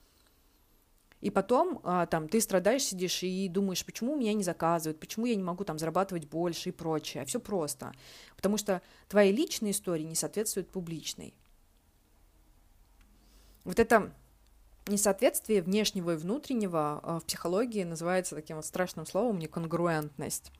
и 1.25 1.31
потом 1.31 1.81
а, 1.83 2.05
там 2.05 2.29
ты 2.29 2.39
страдаешь, 2.39 2.83
сидишь 2.83 3.23
и 3.23 3.49
думаешь, 3.49 3.83
почему 3.83 4.15
меня 4.15 4.31
не 4.35 4.43
заказывают, 4.43 4.99
почему 4.99 5.25
я 5.25 5.35
не 5.35 5.41
могу 5.41 5.63
там 5.63 5.79
зарабатывать 5.79 6.29
больше 6.29 6.69
и 6.69 6.71
прочее. 6.71 7.25
Все 7.25 7.39
просто. 7.39 7.93
Потому 8.35 8.57
что 8.57 8.83
твои 9.09 9.31
личные 9.31 9.71
истории 9.71 10.03
не 10.03 10.13
соответствуют 10.13 10.69
публичной. 10.69 11.33
Вот 13.63 13.79
это 13.79 14.13
несоответствие 14.85 15.63
внешнего 15.63 16.13
и 16.13 16.15
внутреннего 16.15 16.99
а, 17.01 17.19
в 17.19 17.25
психологии 17.25 17.83
называется 17.83 18.35
таким 18.35 18.57
вот 18.57 18.65
страшным 18.67 19.07
словом 19.07 19.39
неконгруентность. 19.39 20.51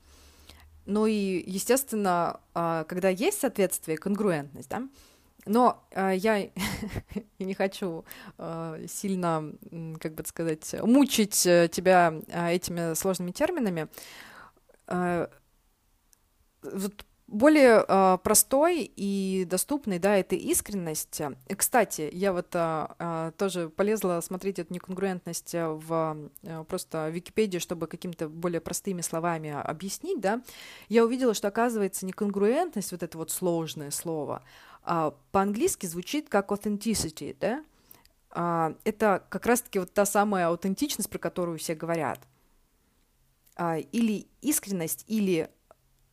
Ну 0.88 1.06
и, 1.06 1.44
естественно, 1.46 2.40
а, 2.56 2.86
когда 2.86 3.10
есть 3.10 3.40
соответствие, 3.40 4.00
конгруентность, 4.00 4.70
да, 4.70 4.90
но 5.46 5.84
э, 5.92 6.16
я 6.16 6.50
не 7.40 7.54
хочу 7.54 8.06
э, 8.38 8.86
сильно, 8.88 9.54
как 10.00 10.16
бы 10.16 10.24
сказать, 10.25 10.75
мучить 10.82 11.46
э, 11.46 11.70
тебя 11.72 12.14
э, 12.28 12.54
этими 12.54 12.94
сложными 12.96 13.32
терминами. 13.32 13.88
Э, 14.88 15.28
вот 16.64 17.06
более 17.28 17.84
э, 17.88 18.18
простой 18.24 18.92
и 18.96 19.46
доступный, 19.50 19.98
да, 19.98 20.16
это 20.16 20.36
искренность. 20.36 21.22
Кстати, 21.58 22.10
я 22.14 22.32
вот 22.32 22.48
э, 22.54 23.32
тоже 23.38 23.70
полезла 23.70 24.22
смотреть 24.22 24.60
эту 24.60 24.74
неконгруентность 24.74 25.54
в 25.54 26.30
э, 26.44 26.64
просто 26.68 27.10
Википедии, 27.10 27.58
чтобы 27.58 27.88
какими-то 27.88 28.30
более 28.30 28.62
простыми 28.62 29.02
словами 29.02 29.50
объяснить, 29.50 30.22
да. 30.22 30.44
Я 30.88 31.04
увидела, 31.04 31.34
что 31.34 31.48
оказывается 31.48 32.06
неконгруентность, 32.06 32.92
вот 32.92 33.02
это 33.02 33.18
вот 33.18 33.32
сложное 33.32 33.90
слово, 33.90 34.44
э, 34.44 34.75
по-английски 35.32 35.86
звучит 35.86 36.30
как 36.30 36.51
authenticity, 36.51 37.36
да. 37.39 37.65
Э, 38.36 38.75
это 38.84 39.25
как 39.30 39.46
раз-таки 39.46 39.80
вот 39.80 39.94
та 39.94 40.06
самая 40.06 40.48
аутентичность, 40.48 41.10
про 41.10 41.20
которую 41.20 41.58
все 41.58 41.75
говорят. 41.75 42.20
Э, 43.58 43.80
или 43.80 44.27
искренность, 44.42 45.06
или 45.08 45.50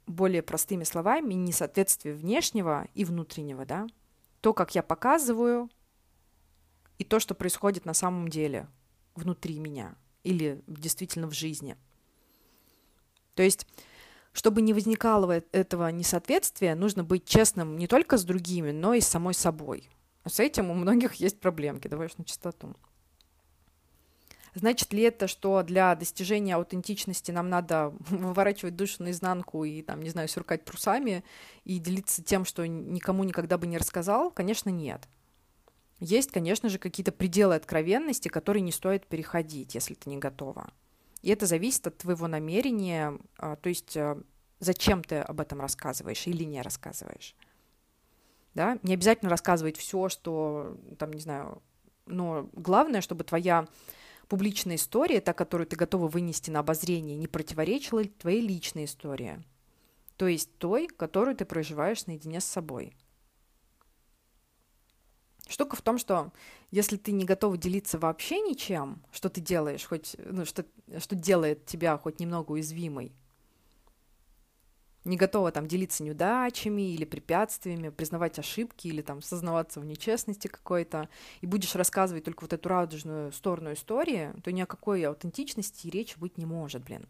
более 0.06 0.42
простыми 0.42 0.84
словами, 0.84 1.34
несоответствие 1.34 2.14
внешнего 2.14 2.88
и 2.94 3.04
внутреннего, 3.04 3.64
да, 3.64 3.86
то, 4.40 4.52
как 4.52 4.74
я 4.74 4.82
показываю, 4.82 5.70
и 6.98 7.04
то, 7.04 7.20
что 7.20 7.34
происходит 7.34 7.84
на 7.84 7.94
самом 7.94 8.28
деле 8.28 8.68
внутри 9.14 9.58
меня 9.58 9.94
или 10.22 10.62
действительно 10.66 11.26
в 11.26 11.32
жизни. 11.32 11.76
То 13.34 13.42
есть, 13.42 13.66
чтобы 14.32 14.62
не 14.62 14.72
возникало 14.72 15.42
этого 15.52 15.88
несоответствия, 15.88 16.74
нужно 16.74 17.04
быть 17.04 17.24
честным 17.24 17.76
не 17.76 17.86
только 17.86 18.16
с 18.16 18.24
другими, 18.24 18.70
но 18.70 18.94
и 18.94 19.00
с 19.00 19.08
самой 19.08 19.34
собой. 19.34 19.88
С 20.26 20.40
этим 20.40 20.70
у 20.70 20.74
многих 20.74 21.14
есть 21.14 21.40
проблемки, 21.40 21.88
давай 21.88 22.06
уж 22.06 22.16
на 22.16 22.24
чистоту. 22.24 22.74
Значит 24.54 24.92
ли 24.92 25.02
это, 25.02 25.28
что 25.28 25.62
для 25.62 25.94
достижения 25.94 26.56
аутентичности 26.56 27.30
нам 27.30 27.48
надо 27.48 27.94
выворачивать 28.10 28.76
душу 28.76 29.02
наизнанку 29.02 29.64
и, 29.64 29.82
там, 29.82 30.02
не 30.02 30.10
знаю, 30.10 30.28
сюркать 30.28 30.64
трусами 30.64 31.24
и 31.64 31.78
делиться 31.78 32.22
тем, 32.22 32.44
что 32.44 32.66
никому 32.66 33.24
никогда 33.24 33.56
бы 33.56 33.66
не 33.66 33.78
рассказал? 33.78 34.30
Конечно, 34.30 34.68
нет. 34.68 35.08
Есть, 36.00 36.32
конечно 36.32 36.68
же, 36.68 36.78
какие-то 36.78 37.12
пределы 37.12 37.54
откровенности, 37.54 38.28
которые 38.28 38.62
не 38.62 38.72
стоит 38.72 39.06
переходить, 39.06 39.74
если 39.74 39.94
ты 39.94 40.10
не 40.10 40.18
готова. 40.18 40.70
И 41.22 41.30
это 41.30 41.46
зависит 41.46 41.86
от 41.86 41.98
твоего 41.98 42.26
намерения, 42.26 43.18
а, 43.38 43.56
то 43.56 43.68
есть 43.68 43.96
а, 43.96 44.20
зачем 44.58 45.02
ты 45.02 45.16
об 45.16 45.40
этом 45.40 45.60
рассказываешь 45.60 46.26
или 46.26 46.44
не 46.44 46.60
рассказываешь. 46.62 47.34
Да? 48.54 48.78
Не 48.82 48.94
обязательно 48.94 49.30
рассказывать 49.30 49.76
все, 49.76 50.08
что, 50.08 50.76
там, 50.98 51.12
не 51.12 51.20
знаю, 51.20 51.62
но 52.06 52.48
главное, 52.52 53.00
чтобы 53.00 53.24
твоя 53.24 53.66
публичная 54.28 54.76
история, 54.76 55.20
та, 55.20 55.32
которую 55.32 55.66
ты 55.66 55.76
готова 55.76 56.08
вынести 56.08 56.50
на 56.50 56.60
обозрение, 56.60 57.16
не 57.16 57.28
противоречила 57.28 58.04
твоей 58.04 58.40
личной 58.40 58.84
истории, 58.84 59.42
то 60.16 60.26
есть 60.26 60.58
той, 60.58 60.86
которую 60.86 61.36
ты 61.36 61.44
проживаешь 61.44 62.06
наедине 62.06 62.40
с 62.40 62.44
собой. 62.44 62.94
Штука 65.48 65.76
в 65.76 65.82
том, 65.82 65.98
что 65.98 66.32
если 66.70 66.96
ты 66.96 67.12
не 67.12 67.24
готова 67.24 67.56
делиться 67.56 67.98
вообще 67.98 68.40
ничем, 68.40 69.02
что 69.10 69.28
ты 69.28 69.40
делаешь, 69.40 69.84
хоть, 69.84 70.16
ну, 70.18 70.44
что, 70.44 70.64
что 70.98 71.14
делает 71.16 71.66
тебя 71.66 71.98
хоть 71.98 72.20
немного 72.20 72.52
уязвимой, 72.52 73.12
не 75.04 75.16
готова 75.16 75.50
там 75.50 75.66
делиться 75.66 76.04
неудачами 76.04 76.94
или 76.94 77.04
препятствиями, 77.04 77.88
признавать 77.88 78.38
ошибки 78.38 78.86
или 78.86 79.02
там 79.02 79.20
сознаваться 79.20 79.80
в 79.80 79.84
нечестности 79.84 80.46
какой-то, 80.46 81.08
и 81.40 81.46
будешь 81.46 81.74
рассказывать 81.74 82.24
только 82.24 82.42
вот 82.42 82.52
эту 82.52 82.68
радужную 82.68 83.32
сторону 83.32 83.72
истории, 83.72 84.32
то 84.44 84.52
ни 84.52 84.60
о 84.60 84.66
какой 84.66 85.02
аутентичности 85.04 85.88
и 85.88 85.90
речи 85.90 86.16
быть 86.18 86.38
не 86.38 86.46
может, 86.46 86.84
блин. 86.84 87.06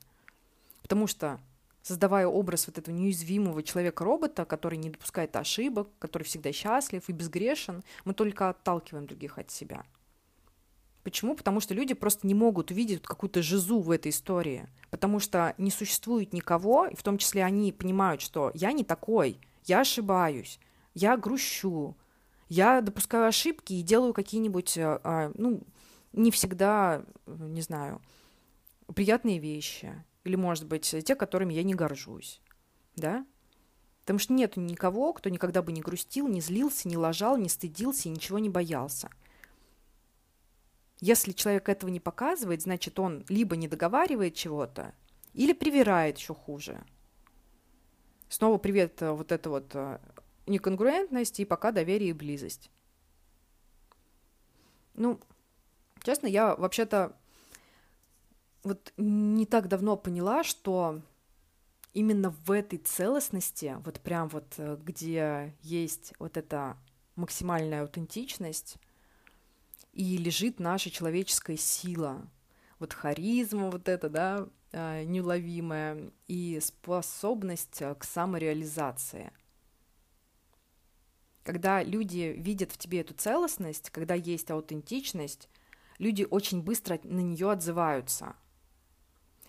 Потому 0.82 1.06
что 1.06 1.38
создавая 1.82 2.26
образ 2.26 2.66
вот 2.66 2.78
этого 2.78 2.94
неуязвимого 2.94 3.62
человека-робота, 3.62 4.44
который 4.44 4.78
не 4.78 4.90
допускает 4.90 5.36
ошибок, 5.36 5.88
который 5.98 6.22
всегда 6.22 6.52
счастлив 6.52 7.08
и 7.08 7.12
безгрешен, 7.12 7.82
мы 8.04 8.14
только 8.14 8.48
отталкиваем 8.48 9.06
других 9.06 9.38
от 9.38 9.50
себя. 9.50 9.84
Почему? 11.02 11.34
Потому 11.34 11.58
что 11.60 11.74
люди 11.74 11.94
просто 11.94 12.26
не 12.26 12.34
могут 12.34 12.70
увидеть 12.70 13.02
какую-то 13.02 13.42
жизу 13.42 13.80
в 13.80 13.90
этой 13.90 14.10
истории. 14.10 14.68
Потому 14.90 15.18
что 15.18 15.54
не 15.58 15.70
существует 15.70 16.32
никого, 16.32 16.86
и 16.86 16.94
в 16.94 17.02
том 17.02 17.18
числе 17.18 17.44
они 17.44 17.72
понимают, 17.72 18.20
что 18.20 18.52
я 18.54 18.72
не 18.72 18.84
такой, 18.84 19.40
я 19.64 19.80
ошибаюсь, 19.80 20.60
я 20.94 21.16
грущу, 21.16 21.96
я 22.48 22.80
допускаю 22.80 23.26
ошибки 23.26 23.72
и 23.72 23.82
делаю 23.82 24.12
какие-нибудь, 24.12 24.76
э, 24.76 25.00
а, 25.02 25.32
ну, 25.34 25.62
не 26.12 26.30
всегда, 26.30 27.02
не 27.26 27.62
знаю, 27.62 28.00
приятные 28.94 29.38
вещи. 29.38 30.04
Или, 30.24 30.36
может 30.36 30.66
быть, 30.66 30.94
те, 31.04 31.14
которыми 31.14 31.54
я 31.54 31.62
не 31.62 31.74
горжусь. 31.74 32.40
Да? 32.96 33.26
Потому 34.00 34.18
что 34.18 34.32
нет 34.32 34.56
никого, 34.56 35.12
кто 35.12 35.30
никогда 35.30 35.62
бы 35.62 35.72
не 35.72 35.80
грустил, 35.80 36.28
не 36.28 36.40
злился, 36.40 36.88
не 36.88 36.96
лажал, 36.96 37.36
не 37.36 37.48
стыдился 37.48 38.08
и 38.08 38.12
ничего 38.12 38.38
не 38.38 38.48
боялся. 38.48 39.10
Если 41.00 41.32
человек 41.32 41.68
этого 41.68 41.90
не 41.90 42.00
показывает, 42.00 42.62
значит, 42.62 42.98
он 42.98 43.24
либо 43.28 43.56
не 43.56 43.68
договаривает 43.68 44.34
чего-то, 44.34 44.94
или 45.34 45.52
привирает 45.52 46.18
еще 46.18 46.34
хуже. 46.34 46.84
Снова 48.28 48.58
привет 48.58 49.02
э, 49.02 49.10
вот 49.10 49.32
это 49.32 49.50
вот 49.50 49.74
э, 49.74 49.98
неконгруентность 50.46 51.40
и 51.40 51.44
пока 51.44 51.72
доверие 51.72 52.10
и 52.10 52.14
близость. 52.14 52.70
Ну, 54.94 55.20
честно, 56.02 56.26
я 56.26 56.54
вообще-то 56.56 57.16
вот 58.64 58.92
не 58.96 59.46
так 59.46 59.68
давно 59.68 59.96
поняла, 59.96 60.44
что 60.44 61.02
именно 61.92 62.30
в 62.30 62.50
этой 62.50 62.78
целостности, 62.78 63.76
вот 63.84 64.00
прям 64.00 64.28
вот 64.28 64.54
э, 64.56 64.78
где 64.82 65.54
есть 65.62 66.14
вот 66.18 66.36
эта 66.36 66.76
максимальная 67.16 67.82
аутентичность, 67.82 68.76
и 69.92 70.16
лежит 70.16 70.58
наша 70.58 70.90
человеческая 70.90 71.56
сила. 71.56 72.26
Вот 72.78 72.94
харизма 72.94 73.70
вот 73.70 73.88
эта, 73.88 74.08
да, 74.08 74.48
а, 74.72 75.04
неуловимая, 75.04 76.10
и 76.28 76.58
способность 76.60 77.82
а, 77.82 77.94
к 77.94 78.04
самореализации. 78.04 79.32
Когда 81.44 81.82
люди 81.82 82.34
видят 82.38 82.72
в 82.72 82.78
тебе 82.78 83.00
эту 83.00 83.14
целостность, 83.14 83.90
когда 83.90 84.14
есть 84.14 84.50
аутентичность, 84.50 85.48
люди 85.98 86.26
очень 86.28 86.62
быстро 86.62 86.98
на 87.02 87.20
нее 87.20 87.50
отзываются. 87.50 88.34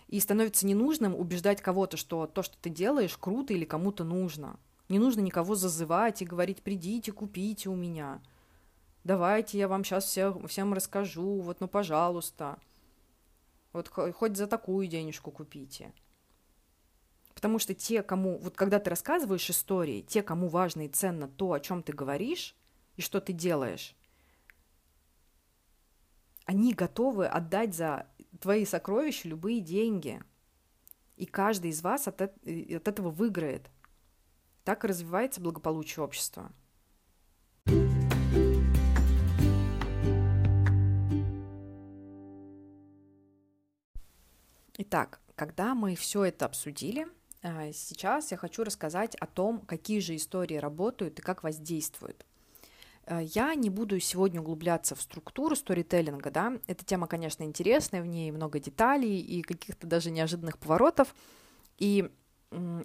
И 0.08 0.20
становится 0.20 0.66
ненужным 0.66 1.14
убеждать 1.14 1.62
кого-то, 1.62 1.96
что 1.96 2.26
то, 2.26 2.42
что 2.42 2.56
ты 2.60 2.70
делаешь, 2.70 3.16
круто 3.16 3.52
или 3.52 3.64
кому-то 3.64 4.04
нужно. 4.04 4.58
Не 4.88 4.98
нужно 4.98 5.20
никого 5.20 5.54
зазывать 5.54 6.22
и 6.22 6.26
говорить, 6.26 6.62
придите, 6.62 7.12
купите 7.12 7.70
у 7.70 7.74
меня– 7.74 8.20
давайте 9.04 9.58
я 9.58 9.68
вам 9.68 9.84
сейчас 9.84 10.06
все, 10.06 10.36
всем 10.48 10.74
расскажу, 10.74 11.40
вот, 11.40 11.60
ну, 11.60 11.68
пожалуйста, 11.68 12.58
вот 13.72 13.88
хоть 13.88 14.36
за 14.36 14.46
такую 14.46 14.88
денежку 14.88 15.30
купите. 15.30 15.92
Потому 17.34 17.58
что 17.58 17.74
те, 17.74 18.02
кому, 18.02 18.38
вот 18.38 18.56
когда 18.56 18.78
ты 18.78 18.90
рассказываешь 18.90 19.50
истории, 19.50 20.02
те, 20.02 20.22
кому 20.22 20.48
важно 20.48 20.86
и 20.86 20.88
ценно 20.88 21.28
то, 21.28 21.52
о 21.52 21.60
чем 21.60 21.82
ты 21.82 21.92
говоришь 21.92 22.56
и 22.96 23.02
что 23.02 23.20
ты 23.20 23.32
делаешь, 23.32 23.94
они 26.46 26.74
готовы 26.74 27.26
отдать 27.26 27.74
за 27.74 28.06
твои 28.44 28.66
сокровища 28.66 29.26
любые 29.26 29.62
деньги. 29.62 30.22
И 31.16 31.24
каждый 31.24 31.70
из 31.70 31.80
вас 31.80 32.06
от, 32.06 32.20
от 32.20 32.36
этого 32.44 33.08
выиграет. 33.08 33.70
Так 34.64 34.84
и 34.84 34.86
развивается 34.86 35.40
благополучие 35.40 36.04
общества. 36.04 36.52
Итак, 44.76 45.22
когда 45.36 45.74
мы 45.74 45.94
все 45.94 46.24
это 46.24 46.44
обсудили, 46.44 47.06
а, 47.40 47.72
сейчас 47.72 48.30
я 48.30 48.36
хочу 48.36 48.62
рассказать 48.62 49.14
о 49.14 49.26
том, 49.26 49.60
какие 49.60 50.00
же 50.00 50.16
истории 50.16 50.56
работают 50.56 51.18
и 51.18 51.22
как 51.22 51.44
воздействуют. 51.44 52.26
А, 53.06 53.20
я 53.22 53.54
не 53.54 53.70
буду 53.70 53.98
сегодня 54.00 54.40
углубляться 54.40 54.94
в 54.94 55.02
структуру 55.02 55.56
сторителлинга, 55.56 56.30
да, 56.30 56.58
эта 56.66 56.84
тема, 56.84 57.06
конечно, 57.06 57.42
интересная, 57.42 58.02
в 58.02 58.06
ней 58.06 58.30
много 58.30 58.58
деталей 58.58 59.20
и 59.20 59.42
каких-то 59.42 59.86
даже 59.86 60.10
неожиданных 60.10 60.58
поворотов, 60.58 61.14
и 61.78 62.10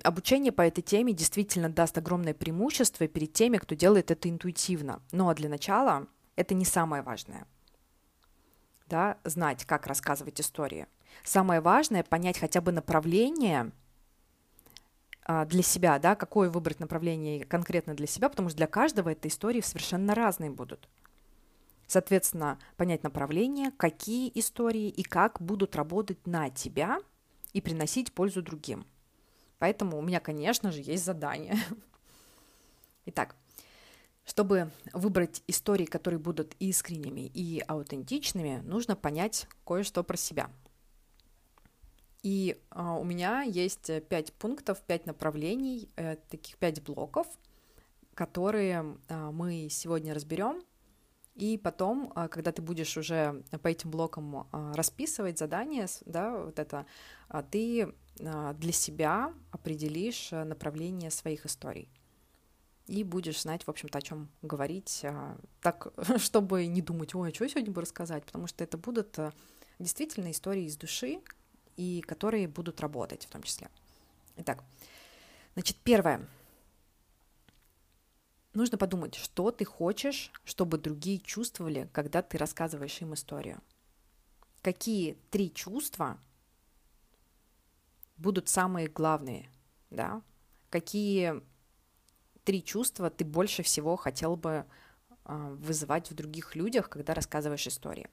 обучение 0.03 0.51
по 0.51 0.63
этой 0.63 0.81
теме 0.81 1.13
действительно 1.13 1.69
даст 1.69 1.97
огромное 1.97 2.33
преимущество 2.33 3.07
перед 3.07 3.33
теми, 3.33 3.57
кто 3.57 3.75
делает 3.75 4.09
это 4.09 4.27
интуитивно. 4.27 5.01
Но 5.11 5.31
для 5.35 5.47
начала 5.47 6.07
это 6.35 6.55
не 6.55 6.65
самое 6.65 7.03
важное. 7.03 7.45
Да, 8.87 9.19
знать, 9.23 9.65
как 9.65 9.85
рассказывать 9.85 10.41
истории– 10.41 10.87
Самое 11.23 11.61
важное 11.61 12.03
понять 12.03 12.39
хотя 12.39 12.61
бы 12.61 12.71
направление, 12.71 13.61
а, 13.61 13.71
для 15.47 15.61
себя, 15.61 15.99
да, 15.99 16.15
какое 16.15 16.49
выбрать 16.49 16.79
направление 16.79 17.45
конкретно 17.45 17.93
для 17.93 18.07
себя, 18.07 18.29
потому 18.29 18.49
что 18.49 18.57
для 18.57 18.67
каждого 18.67 19.09
этой 19.09 19.27
истории 19.27 19.61
совершенно 19.61 20.15
разные 20.15 20.49
будут. 20.49 20.89
Соответственно, 21.85 22.57
понять 22.77 23.03
направление, 23.03 23.71
какие 23.77 24.31
истории 24.33 24.89
и 24.89 25.03
как 25.03 25.39
будут 25.39 25.75
работать 25.75 26.25
на 26.25 26.49
тебя 26.49 26.99
и 27.53 27.61
приносить 27.61 28.11
пользу 28.13 28.41
другим. 28.41 28.85
Поэтому 29.59 29.99
у 29.99 30.01
меня, 30.01 30.19
конечно 30.19 30.71
же, 30.71 30.81
есть 30.81 31.05
задание. 31.05 31.57
Итак, 33.05 33.35
чтобы 34.25 34.71
выбрать 34.93 35.43
истории, 35.47 35.85
которые 35.85 36.19
будут 36.19 36.55
искренними 36.59 37.21
и 37.33 37.63
аутентичными, 37.67 38.61
нужно 38.63 38.95
понять 38.95 39.47
кое-что 39.65 40.03
про 40.03 40.17
себя. 40.17 40.49
И 42.21 42.59
а, 42.69 42.95
у 42.97 43.03
меня 43.03 43.43
есть 43.43 43.89
пять 44.09 44.33
пунктов, 44.33 44.81
пять 44.81 45.05
направлений, 45.05 45.89
э, 45.95 46.17
таких 46.29 46.57
пять 46.57 46.81
блоков, 46.81 47.27
которые 48.13 48.97
а, 49.07 49.31
мы 49.31 49.69
сегодня 49.69 50.13
разберем. 50.13 50.61
И 51.35 51.57
потом, 51.57 52.11
а, 52.15 52.27
когда 52.27 52.51
ты 52.51 52.61
будешь 52.61 52.97
уже 52.97 53.43
по 53.61 53.69
этим 53.69 53.91
блокам 53.91 54.47
а, 54.51 54.73
расписывать 54.73 55.39
задания, 55.39 55.87
да, 56.05 56.37
вот 56.37 56.59
это, 56.59 56.85
а, 57.29 57.43
ты 57.43 57.93
а, 58.21 58.53
для 58.53 58.73
себя 58.73 59.33
определишь 59.51 60.33
э, 60.33 60.43
направление 60.43 61.11
своих 61.11 61.45
историй 61.45 61.89
и 62.89 63.03
будешь 63.03 63.41
знать, 63.41 63.63
в 63.63 63.69
общем-то, 63.69 63.99
о 63.99 64.01
чем 64.01 64.29
говорить, 64.41 65.01
а, 65.03 65.37
так, 65.61 65.93
чтобы 66.17 66.65
не 66.65 66.81
думать, 66.81 67.13
ой, 67.15 67.29
а 67.29 67.33
что 67.33 67.45
я 67.45 67.49
сегодня 67.49 67.69
буду 67.69 67.81
рассказать, 67.81 68.25
потому 68.25 68.47
что 68.47 68.63
это 68.63 68.77
будут 68.77 69.17
а, 69.19 69.31
действительно 69.77 70.31
истории 70.31 70.65
из 70.65 70.75
души, 70.75 71.21
и 71.79 72.01
которые 72.01 72.49
будут 72.49 72.81
работать 72.81 73.25
в 73.25 73.29
том 73.29 73.41
числе. 73.41 73.69
Итак, 74.35 74.65
значит, 75.53 75.77
первое. 75.77 76.27
Нужно 78.53 78.77
подумать, 78.77 79.15
что 79.15 79.49
ты 79.51 79.63
хочешь, 79.63 80.29
чтобы 80.43 80.77
другие 80.77 81.19
чувствовали, 81.19 81.89
когда 81.93 82.21
ты 82.21 82.37
рассказываешь 82.37 82.99
им 83.01 83.13
историю. 83.13 83.61
Какие 84.61 85.13
три 85.31 85.53
чувства 85.53 86.19
будут 88.17 88.49
самые 88.49 88.89
главные, 88.89 89.49
да? 89.89 90.21
Какие 90.69 91.41
три 92.43 92.61
чувства 92.61 93.09
ты 93.09 93.23
больше 93.23 93.63
всего 93.63 93.95
хотел 93.95 94.35
бы 94.35 94.65
э, 95.23 95.55
вызывать 95.61 96.11
в 96.11 96.13
других 96.13 96.57
людях, 96.57 96.89
когда 96.89 97.13
рассказываешь 97.13 97.67
истории. 97.67 98.09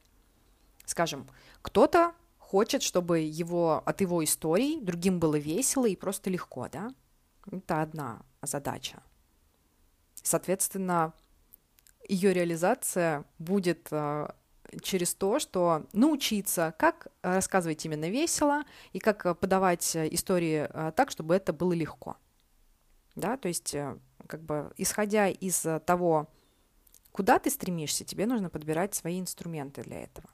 Скажем, 0.85 1.29
кто-то 1.63 2.15
хочет, 2.47 2.83
чтобы 2.83 3.19
его, 3.19 3.83
от 3.85 4.01
его 4.01 4.23
историй 4.23 4.81
другим 4.81 5.19
было 5.19 5.37
весело 5.37 5.87
и 5.87 5.97
просто 5.97 6.31
легко, 6.31 6.69
да? 6.69 6.95
Это 7.51 7.83
одна 7.83 8.23
задача. 8.43 9.03
Соответственно, 10.23 11.13
ее 12.09 12.33
реализация 12.33 13.25
будет 13.39 13.89
э, 13.91 14.29
через 14.81 15.15
то, 15.15 15.41
что 15.41 15.87
научиться, 15.93 16.73
как 16.79 17.09
рассказывать 17.23 17.85
именно 17.85 18.09
весело 18.09 18.63
и 18.93 19.01
как 19.01 19.39
подавать 19.41 19.97
истории 19.97 20.69
э, 20.71 20.93
так, 20.95 21.11
чтобы 21.11 21.35
это 21.35 21.53
было 21.53 21.73
легко. 21.73 22.17
Да, 23.17 23.37
то 23.37 23.49
есть 23.49 23.75
э, 23.75 23.99
как 24.29 24.43
бы 24.43 24.73
исходя 24.77 25.29
из 25.29 25.67
того, 25.85 26.29
куда 27.11 27.41
ты 27.41 27.51
стремишься, 27.51 28.05
тебе 28.05 28.27
нужно 28.27 28.51
подбирать 28.51 28.95
свои 28.95 29.19
инструменты 29.19 29.83
для 29.83 30.05
этого. 30.05 30.29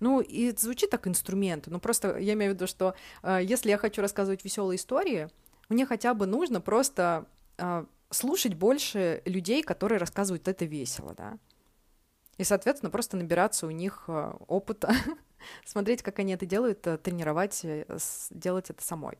Ну, 0.00 0.20
и 0.20 0.54
звучит 0.56 0.90
так 0.90 1.06
инструменты, 1.08 1.70
но 1.70 1.80
просто 1.80 2.18
я 2.18 2.34
имею 2.34 2.52
в 2.52 2.54
виду, 2.54 2.66
что 2.66 2.94
э, 3.22 3.40
если 3.42 3.70
я 3.70 3.78
хочу 3.78 4.00
рассказывать 4.00 4.44
веселые 4.44 4.76
истории, 4.76 5.28
мне 5.68 5.86
хотя 5.86 6.14
бы 6.14 6.26
нужно 6.26 6.60
просто 6.60 7.26
э, 7.56 7.84
слушать 8.10 8.54
больше 8.54 9.22
людей, 9.24 9.62
которые 9.62 9.98
рассказывают 9.98 10.46
это 10.46 10.64
весело, 10.64 11.14
да. 11.14 11.38
И, 12.36 12.44
соответственно, 12.44 12.90
просто 12.90 13.16
набираться 13.16 13.66
у 13.66 13.70
них 13.70 14.04
э, 14.06 14.32
опыта, 14.46 14.94
смотреть, 15.66 16.02
как 16.02 16.20
они 16.20 16.32
это 16.32 16.46
делают, 16.46 16.86
э, 16.86 16.96
тренировать, 16.96 17.64
э, 17.64 17.84
делать 18.30 18.70
это 18.70 18.82
самой. 18.84 19.18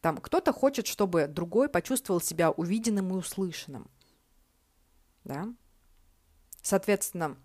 Там 0.00 0.16
кто-то 0.16 0.52
хочет, 0.52 0.86
чтобы 0.86 1.28
другой 1.28 1.68
почувствовал 1.68 2.20
себя 2.20 2.50
увиденным 2.50 3.10
и 3.10 3.18
услышанным. 3.18 3.88
Да? 5.24 5.46
Соответственно, 6.62 7.36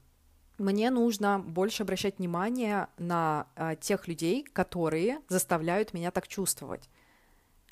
мне 0.58 0.90
нужно 0.90 1.40
больше 1.40 1.84
обращать 1.84 2.18
внимание 2.18 2.88
на 2.98 3.48
а, 3.56 3.76
тех 3.76 4.08
людей, 4.08 4.44
которые 4.44 5.20
заставляют 5.30 5.94
меня 5.94 6.12
так 6.12 6.28
чувствовать. 6.28 6.90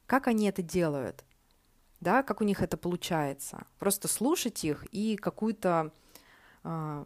Как 0.06 0.28
они 0.28 0.48
это 0.48 0.62
делают? 0.62 1.24
Да, 2.00 2.21
как 2.21 2.41
у 2.41 2.43
них 2.43 2.62
это 2.62 2.78
получается? 2.78 3.65
Просто 3.80 4.08
слушать 4.08 4.63
их 4.63 4.86
и 4.91 5.15
какую-то 5.15 5.91
а, 6.63 7.06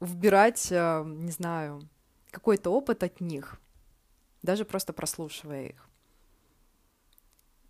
вбирать, 0.00 0.68
а, 0.72 1.04
не 1.04 1.30
знаю, 1.30 1.88
какой-то 2.30 2.70
опыт 2.70 3.02
от 3.02 3.20
них, 3.20 3.60
даже 4.42 4.64
просто 4.64 4.92
прослушивая 4.92 5.66
их. 5.66 5.89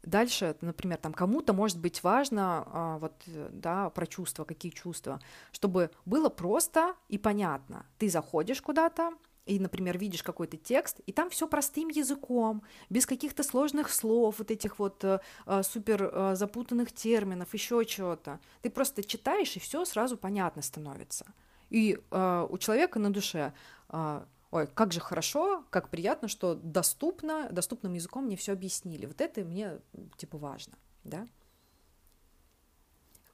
Дальше, 0.03 0.57
например, 0.63 0.99
там 0.99 1.13
кому-то 1.13 1.53
может 1.53 1.79
быть 1.79 2.03
важно 2.03 2.65
а, 2.67 2.99
вот, 2.99 3.13
да, 3.53 3.91
про 3.91 4.07
чувства, 4.07 4.45
какие 4.45 4.73
чувства, 4.73 5.21
чтобы 5.53 5.91
было 6.07 6.31
просто 6.31 6.95
и 7.09 7.19
понятно. 7.19 7.85
Ты 7.99 8.09
заходишь 8.09 8.63
куда-то, 8.63 9.13
и, 9.47 9.59
например, 9.59 9.99
видишь 9.99 10.23
какой-то 10.23 10.57
текст, 10.57 11.01
и 11.07 11.13
там 11.13 11.29
все 11.29 11.47
простым 11.47 11.89
языком, 11.89 12.63
без 12.89 13.05
каких-то 13.05 13.43
сложных 13.43 13.91
слов, 13.91 14.39
вот 14.39 14.51
этих 14.51 14.79
вот 14.79 15.05
э, 15.05 15.21
э 15.47 15.63
супер 15.63 16.11
э, 16.13 16.35
запутанных 16.37 16.93
терминов, 16.93 17.53
еще 17.53 17.85
чего-то. 17.85 18.39
Ты 18.63 18.71
просто 18.71 19.03
читаешь, 19.03 19.57
и 19.57 19.61
все 19.61 19.85
сразу 19.85 20.17
понятно 20.17 20.63
становится. 20.63 21.27
И 21.69 21.99
э, 22.11 22.47
у 22.49 22.59
человека 22.59 22.99
на 22.99 23.13
душе 23.13 23.53
э, 23.89 24.23
ой, 24.51 24.67
как 24.67 24.93
же 24.93 25.01
хорошо, 25.01 25.65
как 25.71 25.89
приятно, 25.89 26.29
что 26.29 26.55
доступно, 26.55 27.49
доступным 27.51 27.95
языком 27.95 28.25
мне 28.25 28.37
все 28.37 28.53
объяснили. 28.53 29.07
Вот 29.07 29.21
это 29.21 29.43
мне, 29.43 29.81
типа, 30.17 30.39
важно, 30.39 30.75
да. 31.05 31.27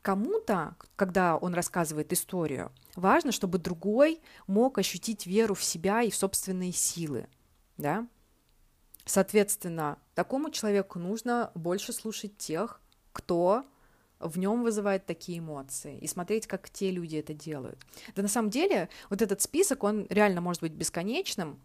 Кому-то, 0.03 0.77
когда 0.95 1.37
он 1.37 1.55
рассказывает 1.55 2.13
историю, 2.13 2.71
важно, 2.95 3.33
чтобы 3.33 3.59
другой 3.59 4.21
мог 4.47 4.79
ощутить 4.79 5.27
веру 5.27 5.55
в 5.55 5.65
себя 5.65 6.03
и 6.03 6.11
в 6.11 6.17
собственные 6.17 6.73
силы, 6.73 7.29
да. 7.77 8.07
Соответственно, 9.05 9.99
такому 10.15 10.51
человеку 10.51 10.99
нужно 10.99 11.51
больше 11.55 11.93
слушать 11.93 12.37
тех, 12.37 12.81
кто 13.13 13.65
в 14.19 14.39
нем 14.39 14.63
вызывает 14.63 15.07
такие 15.07 15.39
эмоции, 15.39 15.99
и 15.99 16.07
смотреть, 16.07 16.47
как 16.47 16.71
те 16.71 16.91
люди 16.91 17.17
это 17.17 17.35
делают. 17.35 17.79
Да 18.15 18.23
на 18.23 18.29
самом 18.29 18.51
деле 18.51 18.89
вот 19.11 19.23
этот 19.23 19.41
список, 19.43 19.85
он 19.85 20.07
реально 20.09 20.41
может 20.41 20.63
быть 20.63 20.73
бесконечным, 20.73 21.61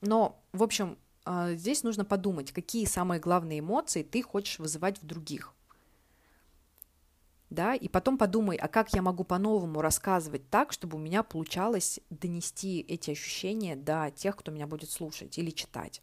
но, 0.00 0.42
в 0.52 0.62
общем, 0.62 0.98
а, 1.24 1.52
здесь 1.54 1.82
нужно 1.82 2.04
подумать, 2.04 2.52
какие 2.52 2.86
самые 2.86 3.20
главные 3.20 3.60
эмоции 3.60 4.02
ты 4.02 4.22
хочешь 4.22 4.58
вызывать 4.58 5.00
в 5.00 5.06
других. 5.06 5.54
Да, 7.50 7.74
и 7.74 7.88
потом 7.88 8.16
подумай, 8.16 8.56
а 8.56 8.68
как 8.68 8.94
я 8.94 9.02
могу 9.02 9.24
по-новому 9.24 9.82
рассказывать 9.82 10.48
так, 10.50 10.72
чтобы 10.72 10.96
у 10.96 11.00
меня 11.00 11.24
получалось 11.24 11.98
донести 12.08 12.80
эти 12.80 13.10
ощущения 13.10 13.74
до 13.74 14.12
тех, 14.14 14.36
кто 14.36 14.52
меня 14.52 14.68
будет 14.68 14.88
слушать 14.88 15.36
или 15.36 15.50
читать. 15.50 16.00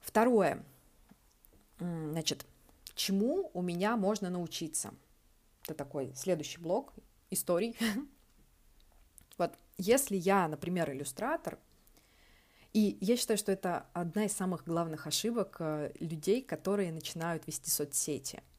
Второе. 0.00 0.64
Значит, 1.78 2.44
чему 2.96 3.50
у 3.54 3.62
меня 3.62 3.96
можно 3.96 4.28
научиться. 4.28 4.92
Это 5.62 5.74
такой 5.74 6.12
следующий 6.14 6.58
блок 6.58 6.94
историй. 7.30 7.76
Вот, 9.38 9.52
если 9.76 10.16
я, 10.16 10.48
например, 10.48 10.90
иллюстратор, 10.90 11.58
и 12.72 12.96
я 13.02 13.18
считаю, 13.18 13.36
что 13.36 13.52
это 13.52 13.86
одна 13.92 14.24
из 14.24 14.32
самых 14.32 14.64
главных 14.64 15.06
ошибок 15.06 15.56
э, 15.58 15.92
людей, 16.00 16.40
которые 16.40 16.90
начинают 16.90 17.46
вести 17.46 17.68
соцсети– 17.68 18.42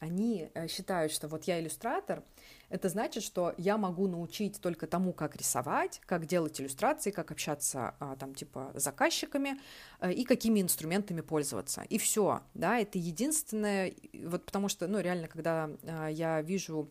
они 0.00 0.50
э, 0.54 0.68
считают, 0.68 1.12
что 1.12 1.28
вот 1.28 1.44
я 1.44 1.60
иллюстратор, 1.60 2.22
это 2.68 2.88
значит, 2.88 3.22
что 3.22 3.54
я 3.56 3.78
могу 3.78 4.06
научить 4.06 4.60
только 4.60 4.86
тому, 4.86 5.12
как 5.12 5.36
рисовать, 5.36 6.00
как 6.06 6.26
делать 6.26 6.60
иллюстрации, 6.60 7.10
как 7.10 7.30
общаться 7.30 7.94
а, 7.98 8.14
там 8.16 8.34
типа 8.34 8.72
с 8.74 8.82
заказчиками 8.82 9.58
э, 10.00 10.12
и 10.12 10.24
какими 10.24 10.60
инструментами 10.60 11.20
пользоваться. 11.20 11.82
И 11.88 11.98
все, 11.98 12.42
да, 12.54 12.78
это 12.78 12.98
единственное, 12.98 13.94
вот 14.12 14.44
потому 14.44 14.68
что, 14.68 14.86
ну, 14.86 15.00
реально, 15.00 15.28
когда 15.28 15.70
а, 15.82 16.08
я 16.08 16.42
вижу 16.42 16.90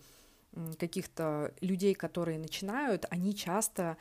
каких-то 0.80 1.54
людей, 1.62 1.94
которые 1.94 2.40
начинают, 2.40 3.06
они 3.12 3.36
часто 3.36 3.98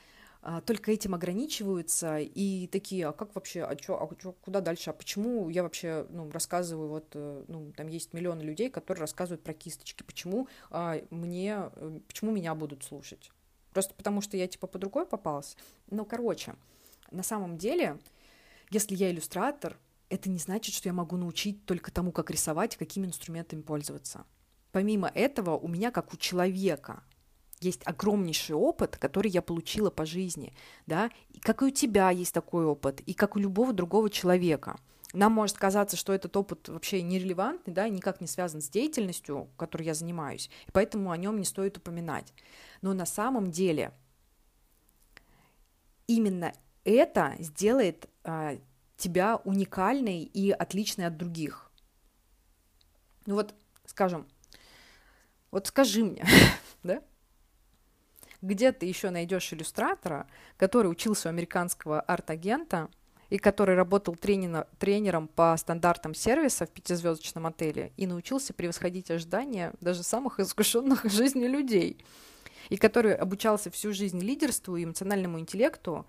только 0.64 0.92
этим 0.92 1.14
ограничиваются 1.14 2.18
и 2.18 2.68
такие, 2.68 3.08
а 3.08 3.12
как 3.12 3.34
вообще, 3.34 3.64
а 3.64 3.76
что, 3.76 4.00
а 4.00 4.14
чё, 4.14 4.32
куда 4.32 4.60
дальше, 4.60 4.90
а 4.90 4.92
почему 4.92 5.48
я 5.48 5.64
вообще, 5.64 6.06
ну, 6.10 6.30
рассказываю, 6.30 6.88
вот, 6.88 7.06
э, 7.14 7.44
ну, 7.48 7.72
там 7.76 7.88
есть 7.88 8.12
миллионы 8.12 8.42
людей, 8.42 8.70
которые 8.70 9.00
рассказывают 9.00 9.42
про 9.42 9.54
кисточки, 9.54 10.04
почему 10.04 10.46
а, 10.70 11.00
мне, 11.10 11.70
э, 11.74 12.00
почему 12.06 12.30
меня 12.30 12.54
будут 12.54 12.84
слушать? 12.84 13.32
Просто 13.72 13.92
потому 13.94 14.20
что 14.20 14.36
я, 14.36 14.46
типа, 14.46 14.68
по 14.68 14.78
другой 14.78 15.04
попалась? 15.04 15.56
Ну, 15.90 16.04
короче, 16.04 16.54
на 17.10 17.24
самом 17.24 17.58
деле, 17.58 17.98
если 18.70 18.94
я 18.94 19.10
иллюстратор, 19.10 19.76
это 20.10 20.30
не 20.30 20.38
значит, 20.38 20.74
что 20.74 20.88
я 20.88 20.92
могу 20.92 21.16
научить 21.16 21.64
только 21.66 21.90
тому, 21.90 22.12
как 22.12 22.30
рисовать, 22.30 22.76
какими 22.76 23.06
инструментами 23.06 23.62
пользоваться. 23.62 24.24
Помимо 24.70 25.08
этого, 25.08 25.56
у 25.56 25.66
меня, 25.66 25.90
как 25.90 26.12
у 26.14 26.16
человека, 26.16 27.02
есть 27.60 27.82
огромнейший 27.86 28.54
опыт, 28.54 28.96
который 28.96 29.30
я 29.30 29.42
получила 29.42 29.90
по 29.90 30.04
жизни, 30.04 30.54
да, 30.86 31.10
и 31.32 31.40
как 31.40 31.62
и 31.62 31.66
у 31.66 31.70
тебя 31.70 32.10
есть 32.10 32.34
такой 32.34 32.64
опыт, 32.64 33.00
и 33.00 33.14
как 33.14 33.36
у 33.36 33.38
любого 33.38 33.72
другого 33.72 34.10
человека. 34.10 34.76
Нам 35.12 35.32
может 35.32 35.56
казаться, 35.56 35.96
что 35.96 36.12
этот 36.12 36.36
опыт 36.36 36.68
вообще 36.68 37.00
нерелевантный, 37.00 37.72
да, 37.72 37.86
и 37.86 37.90
никак 37.90 38.20
не 38.20 38.26
связан 38.26 38.60
с 38.60 38.68
деятельностью, 38.68 39.48
которой 39.56 39.84
я 39.84 39.94
занимаюсь, 39.94 40.50
и 40.66 40.70
поэтому 40.72 41.10
о 41.10 41.16
нем 41.16 41.38
не 41.38 41.44
стоит 41.44 41.78
упоминать. 41.78 42.34
Но 42.82 42.92
на 42.92 43.06
самом 43.06 43.50
деле 43.50 43.92
именно 46.06 46.52
это 46.84 47.34
сделает 47.38 48.08
а, 48.24 48.58
тебя 48.96 49.36
уникальной 49.44 50.22
и 50.22 50.50
отличной 50.50 51.06
от 51.06 51.16
других. 51.16 51.70
Ну 53.26 53.34
вот, 53.34 53.54
скажем, 53.86 54.26
вот 55.50 55.66
скажи 55.66 56.04
мне, 56.04 56.24
да, 56.82 57.02
где 58.42 58.72
ты 58.72 58.86
еще 58.86 59.10
найдешь 59.10 59.52
иллюстратора, 59.52 60.26
который 60.56 60.88
учился 60.88 61.28
у 61.28 61.30
американского 61.30 62.00
арт-агента 62.00 62.88
и 63.30 63.38
который 63.38 63.74
работал 63.74 64.14
тренер, 64.14 64.66
тренером 64.78 65.28
по 65.28 65.56
стандартам 65.56 66.14
сервиса 66.14 66.66
в 66.66 66.70
пятизвездочном 66.70 67.46
отеле 67.46 67.92
и 67.96 68.06
научился 68.06 68.52
превосходить 68.52 69.10
ожидания 69.10 69.72
даже 69.80 70.02
самых 70.02 70.40
искушенных 70.40 71.04
в 71.04 71.10
жизни 71.10 71.46
людей, 71.46 71.98
и 72.68 72.76
который 72.76 73.14
обучался 73.14 73.70
всю 73.70 73.92
жизнь 73.92 74.20
лидерству 74.20 74.76
и 74.76 74.84
эмоциональному 74.84 75.40
интеллекту, 75.40 76.06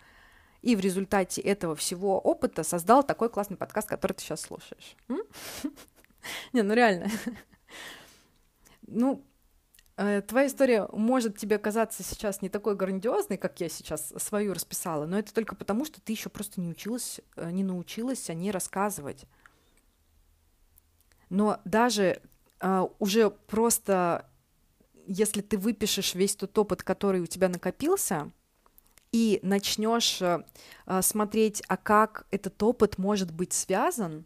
и 0.62 0.76
в 0.76 0.80
результате 0.80 1.42
этого 1.42 1.76
всего 1.76 2.20
опыта 2.20 2.64
создал 2.64 3.04
такой 3.04 3.30
классный 3.30 3.58
подкаст, 3.58 3.88
который 3.88 4.14
ты 4.14 4.24
сейчас 4.24 4.42
слушаешь. 4.42 4.96
Не, 6.54 6.62
ну 6.62 6.74
реально. 6.74 7.10
Ну, 8.90 9.22
твоя 9.98 10.46
история 10.46 10.88
может 10.94 11.38
тебе 11.38 11.58
казаться 11.58 12.04
сейчас 12.04 12.44
не 12.44 12.50
такой 12.50 12.76
грандиозной, 12.76 13.38
как 13.38 13.60
я 13.60 13.68
сейчас 13.68 14.14
свою 14.18 14.54
расписала, 14.54 15.08
но 15.08 15.18
это 15.18 15.34
только 15.34 15.56
потому, 15.56 15.86
что 15.86 16.00
ты 16.00 16.12
еще 16.12 16.30
просто 16.30 16.62
не 16.62 16.70
училась, 16.70 17.20
э, 17.36 17.50
не 17.50 17.64
научилась 17.64 18.30
о 18.30 18.36
ней 18.36 18.52
рассказывать. 18.52 19.26
Но 21.30 21.60
даже 21.66 22.22
uh, 22.60 22.94
уже 23.00 23.32
просто, 23.32 24.30
если 25.08 25.42
ты 25.42 25.58
выпишешь 25.58 26.16
весь 26.16 26.36
тот 26.36 26.58
опыт, 26.58 26.84
который 26.84 27.20
у 27.20 27.26
тебя 27.26 27.50
накопился, 27.50 28.32
и 29.12 29.40
начнешь 29.42 30.22
смотреть, 31.02 31.64
а 31.68 31.78
как 31.78 32.28
этот 32.30 32.62
опыт 32.62 32.98
может 32.98 33.32
быть 33.32 33.54
связан 33.54 34.26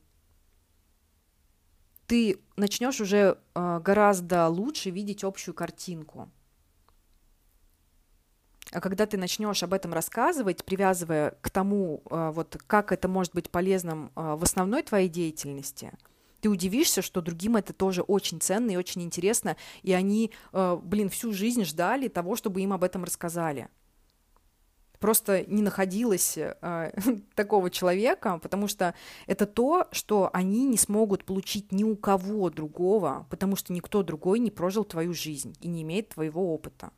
ты 2.12 2.42
начнешь 2.58 3.00
уже 3.00 3.38
э, 3.56 3.80
гораздо 3.82 4.50
лучше 4.50 4.90
видеть 4.90 5.24
общую 5.24 5.56
картинку. 5.56 6.30
А 8.74 8.82
когда 8.82 9.06
ты 9.06 9.16
начнешь 9.16 9.64
об 9.64 9.74
этом 9.74 9.94
рассказывать, 9.94 10.66
привязывая 10.66 11.38
к 11.40 11.50
тому, 11.50 12.04
э, 12.10 12.32
вот 12.34 12.62
как 12.68 12.92
это 12.92 13.08
может 13.08 13.34
быть 13.34 13.50
полезным 13.50 14.12
э, 14.18 14.36
в 14.36 14.44
основной 14.44 14.84
твоей 14.84 15.08
деятельности, 15.08 15.94
ты 16.42 16.50
удивишься, 16.50 17.02
что 17.02 17.22
другим 17.22 17.56
это 17.56 17.72
тоже 17.72 18.02
очень 18.02 18.42
ценно 18.42 18.72
и 18.72 18.76
очень 18.76 19.04
интересно, 19.04 19.56
и 19.82 19.94
они, 19.94 20.32
блин, 20.52 21.08
всю 21.08 21.32
жизнь 21.34 21.64
ждали 21.64 22.08
того, 22.08 22.36
чтобы 22.36 22.62
им 22.62 22.74
об 22.74 22.84
этом 22.84 23.06
рассказали 23.06 23.70
просто 25.02 25.44
не 25.48 25.62
находилось 25.62 26.38
э, 26.38 26.52
такого 27.36 27.70
человека, 27.70 28.40
потому 28.42 28.68
что 28.68 28.94
это 29.28 29.46
то, 29.46 29.88
что 29.92 30.30
они 30.32 30.66
не 30.66 30.78
смогут 30.78 31.26
получить 31.26 31.74
ни 31.74 31.84
у 31.84 31.98
кого 31.98 32.50
другого, 32.50 33.28
потому 33.30 33.58
что 33.58 33.74
никто 33.74 34.04
другой 34.04 34.40
не 34.40 34.52
прожил 34.52 34.86
твою 34.86 35.14
жизнь 35.14 35.58
и 35.60 35.68
не 35.68 35.82
имеет 35.82 36.10
твоего 36.10 36.54
опыта. 36.54 36.92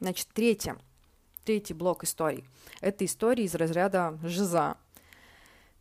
Значит, 0.00 0.28
третье, 0.34 0.76
третий 1.44 1.72
блок 1.72 2.04
историй. 2.04 2.44
Это 2.80 3.04
истории 3.04 3.44
из 3.44 3.54
разряда 3.54 4.18
жиза. 4.24 4.76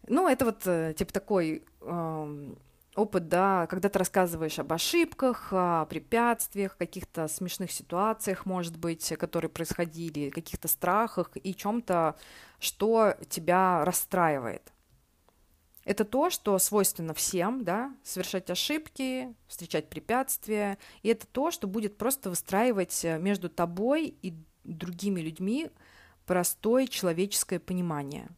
Ну, 0.07 0.29
это 0.29 0.45
вот 0.45 0.61
э, 0.67 0.93
типа 0.95 1.11
такой 1.11 1.63
э, 1.81 2.55
опыт, 2.95 3.27
да, 3.27 3.67
когда 3.67 3.89
ты 3.89 3.99
рассказываешь 3.99 4.59
об 4.59 4.71
ошибках, 4.73 5.49
о 5.51 5.85
препятствиях, 5.85 6.77
каких-то 6.77 7.27
смешных 7.27 7.71
ситуациях, 7.71 8.45
может 8.45 8.77
быть, 8.77 9.13
которые 9.17 9.49
происходили, 9.49 10.29
каких-то 10.29 10.67
страхах 10.67 11.31
и 11.35 11.53
чем-то, 11.53 12.15
что 12.59 13.15
тебя 13.29 13.83
расстраивает. 13.85 14.71
Это 15.83 16.03
то, 16.03 16.31
что 16.31 16.57
свойственно 16.57 17.13
всем, 17.13 17.63
да, 17.63 17.95
совершать 18.03 18.49
ошибки, 18.49 19.35
встречать 19.47 19.87
препятствия, 19.87 20.79
и 21.03 21.09
это 21.09 21.27
то, 21.27 21.51
что 21.51 21.67
будет 21.67 21.97
просто 21.97 22.31
выстраивать 22.31 23.05
между 23.19 23.49
тобой 23.49 24.15
и 24.21 24.33
другими 24.63 25.19
людьми 25.19 25.69
простое 26.25 26.87
человеческое 26.87 27.59
понимание– 27.59 28.29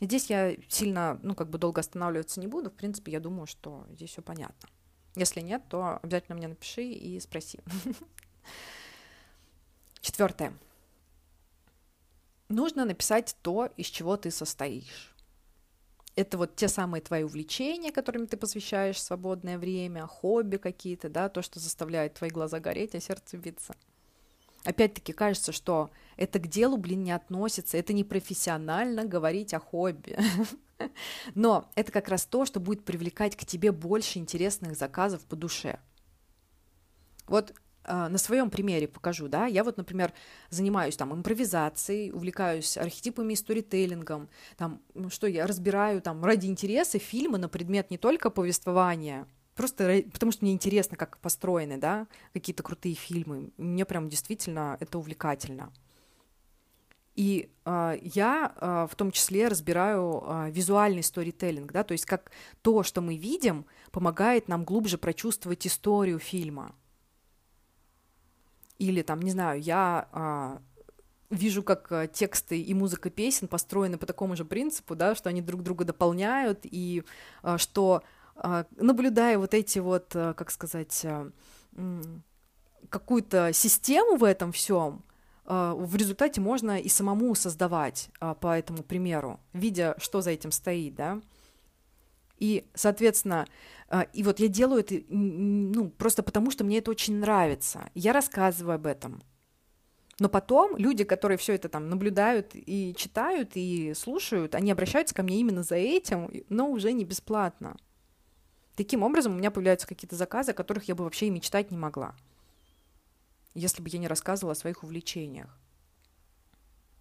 Здесь 0.00 0.30
я 0.30 0.56
сильно, 0.68 1.18
ну, 1.22 1.34
как 1.34 1.50
бы 1.50 1.58
долго 1.58 1.80
останавливаться 1.80 2.40
не 2.40 2.46
буду. 2.46 2.70
В 2.70 2.74
принципе, 2.74 3.12
я 3.12 3.20
думаю, 3.20 3.46
что 3.46 3.84
здесь 3.90 4.10
все 4.10 4.22
понятно. 4.22 4.68
Если 5.16 5.40
нет, 5.40 5.62
то 5.68 5.98
обязательно 6.02 6.36
мне 6.36 6.48
напиши 6.48 6.84
и 6.84 7.18
спроси. 7.18 7.58
Четвертое. 10.00 10.52
Нужно 12.48 12.84
написать 12.84 13.36
то, 13.42 13.66
из 13.76 13.86
чего 13.86 14.16
ты 14.16 14.30
состоишь. 14.30 15.14
Это 16.14 16.38
вот 16.38 16.56
те 16.56 16.68
самые 16.68 17.00
твои 17.00 17.22
увлечения, 17.22 17.92
которыми 17.92 18.26
ты 18.26 18.36
посвящаешь 18.36 19.00
свободное 19.00 19.58
время, 19.58 20.06
хобби 20.06 20.56
какие-то, 20.56 21.08
да, 21.08 21.28
то, 21.28 21.42
что 21.42 21.60
заставляет 21.60 22.14
твои 22.14 22.30
глаза 22.30 22.58
гореть, 22.58 22.94
а 22.94 23.00
сердце 23.00 23.36
биться. 23.36 23.74
Опять-таки 24.64 25.12
кажется, 25.12 25.52
что 25.52 25.90
это 26.16 26.38
к 26.38 26.48
делу, 26.48 26.76
блин, 26.76 27.04
не 27.04 27.12
относится, 27.12 27.76
это 27.76 27.92
не 27.92 28.04
профессионально 28.04 29.04
говорить 29.04 29.54
о 29.54 29.60
хобби. 29.60 30.18
Но 31.34 31.70
это 31.74 31.92
как 31.92 32.08
раз 32.08 32.26
то, 32.26 32.44
что 32.44 32.60
будет 32.60 32.84
привлекать 32.84 33.36
к 33.36 33.44
тебе 33.44 33.72
больше 33.72 34.18
интересных 34.18 34.76
заказов 34.76 35.24
по 35.26 35.36
душе. 35.36 35.78
Вот 37.26 37.54
э, 37.84 38.08
на 38.08 38.18
своем 38.18 38.50
примере 38.50 38.88
покажу, 38.88 39.28
да, 39.28 39.46
я 39.46 39.62
вот, 39.62 39.76
например, 39.76 40.12
занимаюсь 40.50 40.96
там 40.96 41.14
импровизацией, 41.14 42.10
увлекаюсь 42.10 42.76
архетипами 42.76 43.34
и 43.34 43.36
сторителлингом, 43.36 44.28
там, 44.56 44.82
что 45.10 45.26
я 45.26 45.46
разбираю 45.46 46.02
там 46.02 46.24
ради 46.24 46.46
интереса 46.46 46.98
фильмы 46.98 47.38
на 47.38 47.48
предмет 47.48 47.90
не 47.90 47.98
только 47.98 48.30
повествования, 48.30 49.26
Просто 49.58 50.04
потому 50.12 50.30
что 50.30 50.44
мне 50.44 50.52
интересно, 50.52 50.96
как 50.96 51.18
построены, 51.18 51.78
да, 51.78 52.06
какие-то 52.32 52.62
крутые 52.62 52.94
фильмы. 52.94 53.50
Мне 53.56 53.84
прям 53.84 54.08
действительно 54.08 54.76
это 54.78 55.00
увлекательно. 55.00 55.72
И 57.16 57.50
э, 57.64 57.98
я 58.00 58.52
э, 58.54 58.86
в 58.88 58.94
том 58.94 59.10
числе 59.10 59.48
разбираю 59.48 60.22
э, 60.24 60.50
визуальный 60.52 61.02
сторителлинг, 61.02 61.72
да, 61.72 61.82
то 61.82 61.90
есть 61.90 62.06
как 62.06 62.30
то, 62.62 62.84
что 62.84 63.00
мы 63.00 63.16
видим, 63.16 63.66
помогает 63.90 64.46
нам 64.46 64.64
глубже 64.64 64.96
прочувствовать 64.96 65.66
историю 65.66 66.20
фильма. 66.20 66.72
Или 68.78 69.02
там, 69.02 69.20
не 69.20 69.32
знаю, 69.32 69.60
я 69.60 70.08
э, 70.12 71.34
вижу, 71.34 71.64
как 71.64 72.12
тексты 72.12 72.60
и 72.60 72.74
музыка 72.74 73.10
песен 73.10 73.48
построены 73.48 73.98
по 73.98 74.06
такому 74.06 74.36
же 74.36 74.44
принципу, 74.44 74.94
да, 74.94 75.16
что 75.16 75.30
они 75.30 75.42
друг 75.42 75.64
друга 75.64 75.84
дополняют, 75.84 76.60
и 76.62 77.02
э, 77.42 77.58
что 77.58 78.04
наблюдая 78.76 79.38
вот 79.38 79.54
эти 79.54 79.78
вот, 79.78 80.14
э, 80.14 80.34
как 80.34 80.50
сказать, 80.50 81.00
э, 81.04 81.30
какую-то 82.88 83.52
систему 83.52 84.16
в 84.16 84.24
этом 84.24 84.52
всем, 84.52 85.04
в 85.44 85.96
результате 85.96 86.42
можно 86.42 86.78
и 86.78 86.88
самому 86.90 87.34
создавать 87.34 88.10
по 88.40 88.58
этому 88.58 88.82
примеру, 88.82 89.40
видя, 89.54 89.94
что 89.98 90.20
за 90.20 90.30
этим 90.32 90.52
стоит, 90.52 90.94
да. 90.94 91.22
И, 92.38 92.66
соответственно, 92.74 93.46
и 94.12 94.22
вот 94.22 94.40
я 94.40 94.48
делаю 94.48 94.80
это 94.80 95.02
ну, 95.08 95.88
просто 95.88 96.22
потому, 96.22 96.50
что 96.50 96.64
мне 96.64 96.78
это 96.78 96.90
очень 96.90 97.16
нравится. 97.16 97.90
Я 97.94 98.12
рассказываю 98.12 98.74
об 98.74 98.86
этом. 98.86 99.22
Но 100.18 100.28
потом 100.28 100.76
люди, 100.76 101.04
которые 101.04 101.38
все 101.38 101.54
это 101.54 101.68
там 101.68 101.88
наблюдают 101.88 102.50
и 102.54 102.94
читают 102.96 103.52
и 103.54 103.94
слушают, 103.94 104.54
они 104.54 104.72
обращаются 104.72 105.14
ко 105.14 105.22
мне 105.22 105.38
именно 105.38 105.62
за 105.62 105.76
этим, 105.76 106.30
но 106.48 106.68
уже 106.68 106.92
не 106.92 107.04
бесплатно. 107.04 107.76
Таким 108.78 109.02
образом, 109.02 109.32
у 109.32 109.36
меня 109.36 109.50
появляются 109.50 109.88
какие-то 109.88 110.14
заказы, 110.14 110.52
о 110.52 110.54
которых 110.54 110.84
я 110.84 110.94
бы 110.94 111.02
вообще 111.02 111.26
и 111.26 111.30
мечтать 111.30 111.72
не 111.72 111.76
могла, 111.76 112.14
если 113.52 113.82
бы 113.82 113.88
я 113.88 113.98
не 113.98 114.06
рассказывала 114.06 114.52
о 114.52 114.54
своих 114.54 114.84
увлечениях. 114.84 115.58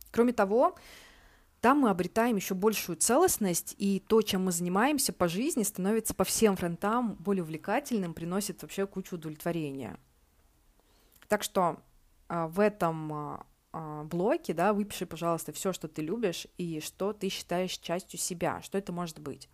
Кроме 0.09 0.33
того, 0.33 0.75
там 1.61 1.81
мы 1.81 1.91
обретаем 1.91 2.35
еще 2.35 2.55
большую 2.55 2.95
целостность, 2.95 3.75
и 3.77 3.99
то, 3.99 4.23
чем 4.23 4.45
мы 4.45 4.51
занимаемся 4.51 5.13
по 5.13 5.27
жизни, 5.27 5.61
становится 5.61 6.15
по 6.15 6.23
всем 6.23 6.55
фронтам 6.55 7.13
более 7.19 7.43
увлекательным, 7.43 8.15
приносит 8.15 8.63
вообще 8.63 8.87
кучу 8.87 9.13
удовлетворения. 9.13 9.99
Так 11.27 11.43
что 11.43 11.79
а, 12.27 12.47
в 12.47 12.59
этом 12.59 13.13
а, 13.13 13.45
а, 13.71 14.03
блоке, 14.05 14.55
да, 14.55 14.73
выпиши, 14.73 15.05
пожалуйста, 15.05 15.51
все, 15.51 15.73
что 15.73 15.87
ты 15.87 16.01
любишь 16.01 16.47
и 16.57 16.79
что 16.79 17.13
ты 17.13 17.29
считаешь 17.29 17.77
частью 17.77 18.17
себя, 18.17 18.63
что 18.63 18.79
это 18.79 18.91
может 18.91 19.19
быть 19.19 19.47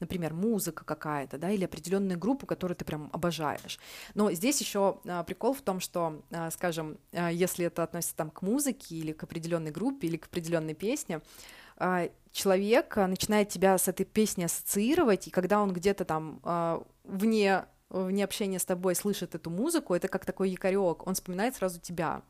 например, 0.00 0.34
музыка 0.34 0.84
какая-то, 0.84 1.38
да, 1.38 1.50
или 1.50 1.64
определенную 1.64 2.18
группу, 2.18 2.46
которую 2.46 2.76
ты 2.76 2.84
прям 2.84 3.10
обожаешь. 3.12 3.78
Но 4.14 4.30
здесь 4.32 4.60
еще 4.60 4.98
а, 5.06 5.22
прикол 5.24 5.54
в 5.54 5.62
том, 5.62 5.80
что, 5.80 6.22
а, 6.30 6.50
скажем, 6.50 6.98
а, 7.12 7.30
если 7.30 7.66
это 7.66 7.82
относится 7.82 8.16
там 8.16 8.30
к 8.30 8.42
музыке 8.42 8.94
или 8.96 9.12
к 9.12 9.22
определенной 9.22 9.70
группе 9.70 10.08
или 10.08 10.16
к 10.16 10.26
определенной 10.26 10.74
песне, 10.74 11.20
человек 12.32 12.96
начинает 12.96 13.50
тебя 13.50 13.78
с 13.78 13.86
этой 13.86 14.04
песней 14.04 14.46
ассоциировать, 14.46 15.28
и 15.28 15.30
когда 15.30 15.62
он 15.62 15.72
где-то 15.72 16.04
там 16.04 16.40
вне 17.04 17.66
вне 17.88 18.24
общения 18.24 18.58
с 18.58 18.64
тобой 18.64 18.96
слышит 18.96 19.36
эту 19.36 19.48
музыку, 19.50 19.94
это 19.94 20.08
как 20.08 20.26
такой 20.26 20.50
якорек, 20.50 21.06
он 21.06 21.14
вспоминает 21.14 21.54
сразу 21.54 21.80
тебя. 21.80 22.22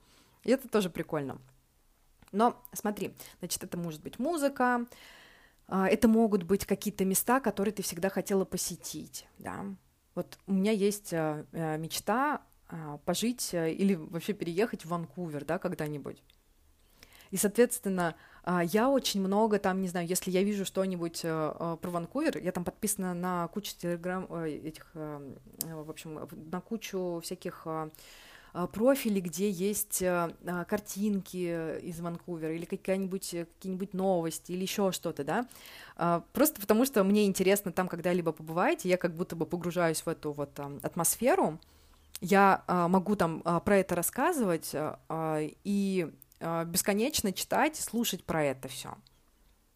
И 0.44 0.50
это 0.50 0.68
тоже 0.68 0.90
прикольно. 0.90 1.38
Но 2.32 2.60
смотри, 2.72 3.14
значит, 3.40 3.64
это 3.64 3.76
может 3.76 4.02
быть 4.02 4.18
музыка, 4.18 4.86
это 5.68 6.08
могут 6.08 6.44
быть 6.44 6.64
какие-то 6.64 7.04
места, 7.04 7.40
которые 7.40 7.72
ты 7.74 7.82
всегда 7.82 8.08
хотела 8.08 8.44
посетить, 8.44 9.26
да. 9.38 9.64
Вот 10.18 10.36
у 10.48 10.52
меня 10.52 10.72
есть 10.72 11.12
э, 11.12 11.44
э, 11.52 11.78
мечта 11.78 12.42
а, 12.66 12.98
пожить 13.04 13.54
э, 13.54 13.72
или 13.72 13.94
вообще 13.94 14.32
переехать 14.32 14.84
в 14.84 14.88
Ванкувер, 14.88 15.44
да, 15.44 15.60
когда-нибудь. 15.60 16.24
И, 17.30 17.36
соответственно, 17.36 18.16
а, 18.42 18.64
я 18.64 18.90
очень 18.90 19.20
много 19.20 19.60
там, 19.60 19.80
не 19.80 19.86
знаю, 19.86 20.08
если 20.08 20.32
я 20.32 20.42
вижу 20.42 20.64
что-нибудь 20.64 21.20
про 21.22 21.78
Ванкувер, 21.80 22.38
я 22.38 22.50
там 22.50 22.64
подписана 22.64 23.14
на 23.14 23.46
кучу 23.46 23.76
телеграм 23.76 24.24
этих, 24.42 24.90
в 24.94 25.90
общем, 25.90 26.28
на 26.50 26.60
кучу 26.62 27.20
всяких 27.22 27.62
а, 27.66 27.88
профили, 28.72 29.20
где 29.20 29.50
есть 29.50 30.02
а, 30.02 30.32
а, 30.46 30.64
картинки 30.64 31.80
из 31.80 32.00
Ванкувера 32.00 32.54
или 32.54 32.64
какие-нибудь 32.64 33.30
какие-нибудь 33.56 33.94
новости 33.94 34.52
или 34.52 34.62
еще 34.62 34.92
что-то, 34.92 35.24
да, 35.24 36.22
просто 36.32 36.60
потому 36.60 36.84
что 36.84 37.04
мне 37.04 37.26
интересно 37.26 37.72
там 37.72 37.88
когда-либо 37.88 38.32
побываете, 38.32 38.88
я 38.88 38.96
как 38.96 39.14
будто 39.14 39.36
бы 39.36 39.46
погружаюсь 39.46 40.00
в 40.00 40.08
эту 40.08 40.32
вот 40.32 40.58
атмосферу, 40.82 41.58
я 42.20 42.64
могу 42.68 43.16
там 43.16 43.42
про 43.42 43.76
это 43.76 43.94
рассказывать 43.94 44.74
и 45.64 46.12
бесконечно 46.40 47.32
читать, 47.32 47.76
слушать 47.76 48.24
про 48.24 48.44
это 48.44 48.68
все. 48.68 48.94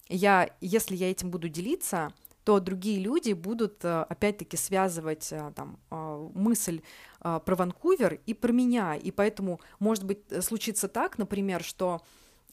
Я, 0.09 0.51
если 0.61 0.95
я 0.95 1.11
этим 1.11 1.31
буду 1.31 1.49
делиться, 1.49 2.13
то 2.45 2.59
другие 2.59 2.99
люди 3.01 3.33
будут 3.33 3.85
э, 3.85 4.03
опять-таки 4.03 4.57
связывать 4.57 5.33
э, 5.33 5.53
там, 5.55 5.79
э, 5.91 6.29
мысль 6.35 6.83
про 7.21 7.55
Ванкувер 7.55 8.21
и 8.27 8.35
про 8.35 8.51
меня. 8.51 8.97
И 8.97 9.13
поэтому, 9.13 9.61
может 9.79 10.05
быть, 10.05 10.25
случится 10.45 10.89
так, 10.89 11.19
например, 11.19 11.63
что 11.63 12.03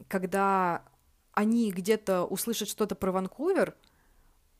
когда 0.07 0.83
они 1.31 1.71
где-то 1.71 2.23
услышат 2.25 2.69
что-то 2.69 2.93
про 2.93 3.11
Ванкувер, 3.11 3.75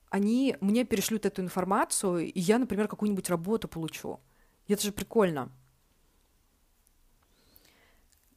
они 0.10 0.58
мне 0.62 0.84
перешлют 0.84 1.28
эту 1.28 1.44
информацию, 1.44 2.32
и 2.32 2.40
я, 2.40 2.58
например, 2.58 2.88
какую-нибудь 2.88 3.30
работу 3.30 3.68
получу. 3.68 4.20
Это 4.68 4.82
же 4.82 4.92
прикольно. 4.92 5.52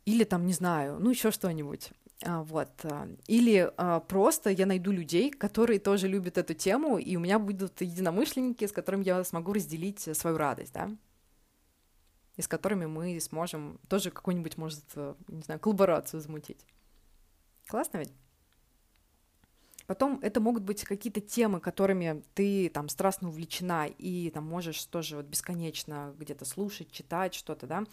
Или 0.05 0.25
там, 0.25 0.47
не 0.47 0.53
знаю, 0.53 0.99
ну 1.01 1.09
еще 1.09 1.31
что-нибудь. 1.31 1.91
А, 2.25 2.43
вот. 2.43 2.69
А, 2.85 3.09
или 3.27 3.73
а, 3.77 4.01
просто 4.01 4.51
я 4.51 4.67
найду 4.67 4.93
людей, 4.93 5.31
которые 5.31 5.81
тоже 5.81 6.09
любят 6.09 6.39
эту 6.39 6.55
тему, 6.55 6.99
и 6.99 7.17
у 7.17 7.21
меня 7.21 7.39
будут 7.39 7.81
единомышленники, 7.81 8.67
с 8.67 8.73
которыми 8.73 9.05
я 9.05 9.25
смогу 9.25 9.53
разделить 9.53 10.01
свою 10.17 10.37
радость, 10.37 10.73
да, 10.73 10.91
и 12.37 12.43
с 12.43 12.49
которыми 12.49 12.87
мы 12.87 13.21
сможем 13.21 13.79
тоже 13.89 14.11
какую-нибудь, 14.11 14.57
может, 14.57 14.85
не 15.29 15.43
знаю, 15.43 15.61
коллаборацию 15.61 16.21
замутить. 16.21 16.65
Классно 17.67 17.99
ведь? 17.99 18.13
Потом 19.93 20.21
это 20.23 20.41
могут 20.41 20.63
быть 20.63 20.85
какие-то 20.85 21.21
темы, 21.21 21.61
которыми 21.61 22.23
ты 22.33 22.71
там 22.71 22.89
страстно 22.89 23.29
увлечена 23.29 23.89
и 23.99 24.31
там 24.31 24.43
можешь 24.43 24.83
тоже 24.87 25.17
вот 25.17 25.27
бесконечно 25.27 26.15
где-то 26.19 26.47
слушать, 26.47 26.91
читать 26.91 27.35
что-то, 27.35 27.67
да. 27.67 27.85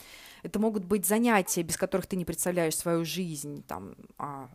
Это 0.42 0.60
могут 0.60 0.86
быть 0.86 1.06
занятия, 1.06 1.62
без 1.62 1.76
которых 1.76 2.08
ты 2.08 2.16
не 2.16 2.24
представляешь 2.24 2.78
свою 2.78 3.04
жизнь, 3.04 3.64
там, 3.68 3.96
а, 4.18 4.50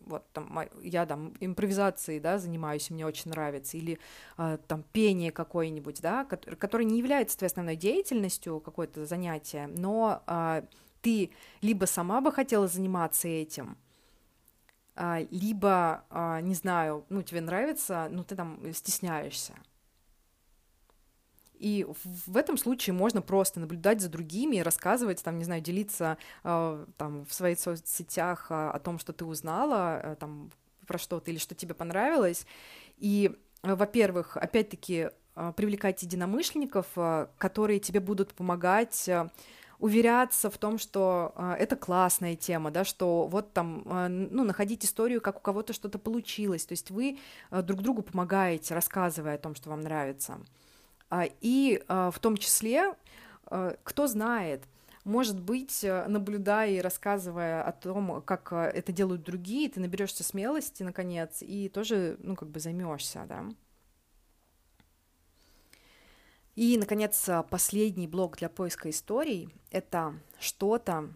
вот 0.00 0.24
там 0.32 0.60
я 0.82 1.04
там 1.04 1.34
импровизацией, 1.40 2.20
да, 2.20 2.38
занимаюсь, 2.38 2.88
мне 2.88 3.04
очень 3.04 3.32
нравится, 3.32 3.76
или 3.76 3.98
а, 4.38 4.56
там 4.56 4.82
пение 4.94 5.30
какое-нибудь, 5.30 6.00
да, 6.00 6.24
которое, 6.24 6.84
не 6.84 6.96
является 6.96 7.36
твоей 7.36 7.50
основной 7.50 7.76
деятельностью, 7.76 8.60
какое-то 8.60 9.04
занятие, 9.04 9.66
но 9.66 10.22
а, 10.26 10.64
ты 11.02 11.32
либо 11.60 11.84
сама 11.84 12.22
бы 12.22 12.32
хотела 12.32 12.66
заниматься 12.66 13.28
этим, 13.28 13.76
либо, 15.30 16.04
а, 16.10 16.40
не 16.40 16.54
знаю, 16.54 17.04
ну, 17.08 17.22
тебе 17.22 17.40
нравится, 17.40 18.08
но 18.10 18.24
ты 18.24 18.36
там 18.36 18.60
стесняешься. 18.72 19.54
И 21.62 21.86
в 22.26 22.36
этом 22.36 22.58
случае 22.58 22.92
можно 22.92 23.22
просто 23.22 23.60
наблюдать 23.60 24.00
за 24.00 24.08
другими, 24.08 24.58
рассказывать, 24.58 25.22
там, 25.22 25.38
не 25.38 25.44
знаю, 25.44 25.62
делиться 25.62 26.18
э, 26.42 26.86
там, 26.96 27.24
в 27.24 27.32
своих 27.32 27.60
соцсетях 27.60 28.46
о 28.50 28.76
том, 28.80 28.98
что 28.98 29.12
ты 29.12 29.24
узнала, 29.24 30.00
э, 30.02 30.16
там, 30.16 30.50
про 30.88 30.98
что-то 30.98 31.30
или 31.30 31.38
что 31.38 31.54
тебе 31.54 31.74
понравилось. 31.74 32.46
И, 32.98 33.30
э, 33.62 33.74
во-первых, 33.76 34.36
опять-таки, 34.36 35.10
привлекать 35.56 36.02
единомышленников, 36.02 36.88
которые 37.38 37.80
тебе 37.80 38.00
будут 38.00 38.34
помогать 38.34 39.08
уверяться 39.82 40.48
в 40.48 40.58
том, 40.58 40.78
что 40.78 41.32
э, 41.34 41.56
это 41.58 41.74
классная 41.74 42.36
тема, 42.36 42.70
да, 42.70 42.84
что 42.84 43.26
вот 43.26 43.52
там, 43.52 43.82
э, 43.84 44.08
ну, 44.08 44.44
находить 44.44 44.84
историю, 44.84 45.20
как 45.20 45.38
у 45.38 45.40
кого-то 45.40 45.72
что-то 45.72 45.98
получилось, 45.98 46.64
то 46.64 46.72
есть 46.72 46.92
вы 46.92 47.18
э, 47.50 47.62
друг 47.62 47.82
другу 47.82 48.02
помогаете, 48.02 48.74
рассказывая 48.74 49.34
о 49.34 49.38
том, 49.38 49.56
что 49.56 49.70
вам 49.70 49.80
нравится. 49.80 50.38
Э, 51.10 51.24
и 51.40 51.82
э, 51.88 52.10
в 52.14 52.18
том 52.20 52.36
числе, 52.36 52.94
э, 53.50 53.74
кто 53.82 54.06
знает, 54.06 54.62
может 55.04 55.40
быть, 55.40 55.84
наблюдая 56.06 56.70
и 56.70 56.80
рассказывая 56.80 57.64
о 57.64 57.72
том, 57.72 58.22
как 58.22 58.52
это 58.52 58.92
делают 58.92 59.24
другие, 59.24 59.68
ты 59.68 59.80
наберешься 59.80 60.22
смелости, 60.22 60.84
наконец, 60.84 61.38
и 61.40 61.68
тоже, 61.68 62.18
ну, 62.20 62.36
как 62.36 62.50
бы 62.50 62.60
займешься, 62.60 63.24
да. 63.28 63.46
И, 66.54 66.76
наконец, 66.76 67.28
последний 67.50 68.06
блок 68.06 68.36
для 68.36 68.48
поиска 68.48 68.90
историй— 68.90 69.48
это 69.70 70.14
что-то, 70.38 71.12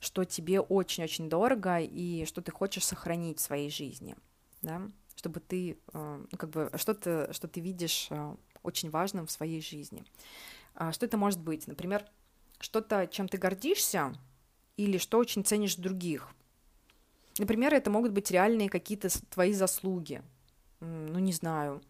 что 0.00 0.24
тебе 0.24 0.60
очень-очень 0.60 1.28
дорого 1.28 1.80
и 1.80 2.26
что 2.26 2.42
ты 2.42 2.52
хочешь 2.52 2.84
сохранить 2.84 3.38
в 3.38 3.42
своей 3.42 3.70
жизни, 3.70 4.16
да, 4.60 4.82
чтобы 5.14 5.40
ты, 5.40 5.78
э, 5.92 6.24
ну, 6.30 6.38
как 6.38 6.50
бы, 6.50 6.70
что-то, 6.74 7.32
что 7.32 7.48
ты 7.48 7.60
видишь 7.60 8.08
э, 8.10 8.36
очень 8.62 8.90
важным 8.90 9.26
в 9.26 9.30
своей 9.30 9.62
жизни. 9.62 10.04
А 10.74 10.92
что 10.92 11.06
это 11.06 11.16
может 11.16 11.40
быть? 11.40 11.66
Например, 11.66 12.04
что-то, 12.60 13.06
чем 13.06 13.28
ты 13.28 13.38
гордишься, 13.38 14.14
или 14.76 14.98
что 14.98 15.18
очень 15.18 15.44
ценишь 15.44 15.76
других. 15.76 16.28
Например, 17.38 17.72
это 17.72 17.90
могут 17.90 18.12
быть 18.12 18.30
реальные 18.30 18.68
какие-то 18.68 19.08
твои 19.30 19.52
заслуги. 19.52 20.22
Ну, 20.80 21.18
не 21.18 21.32
знаю, 21.32 21.82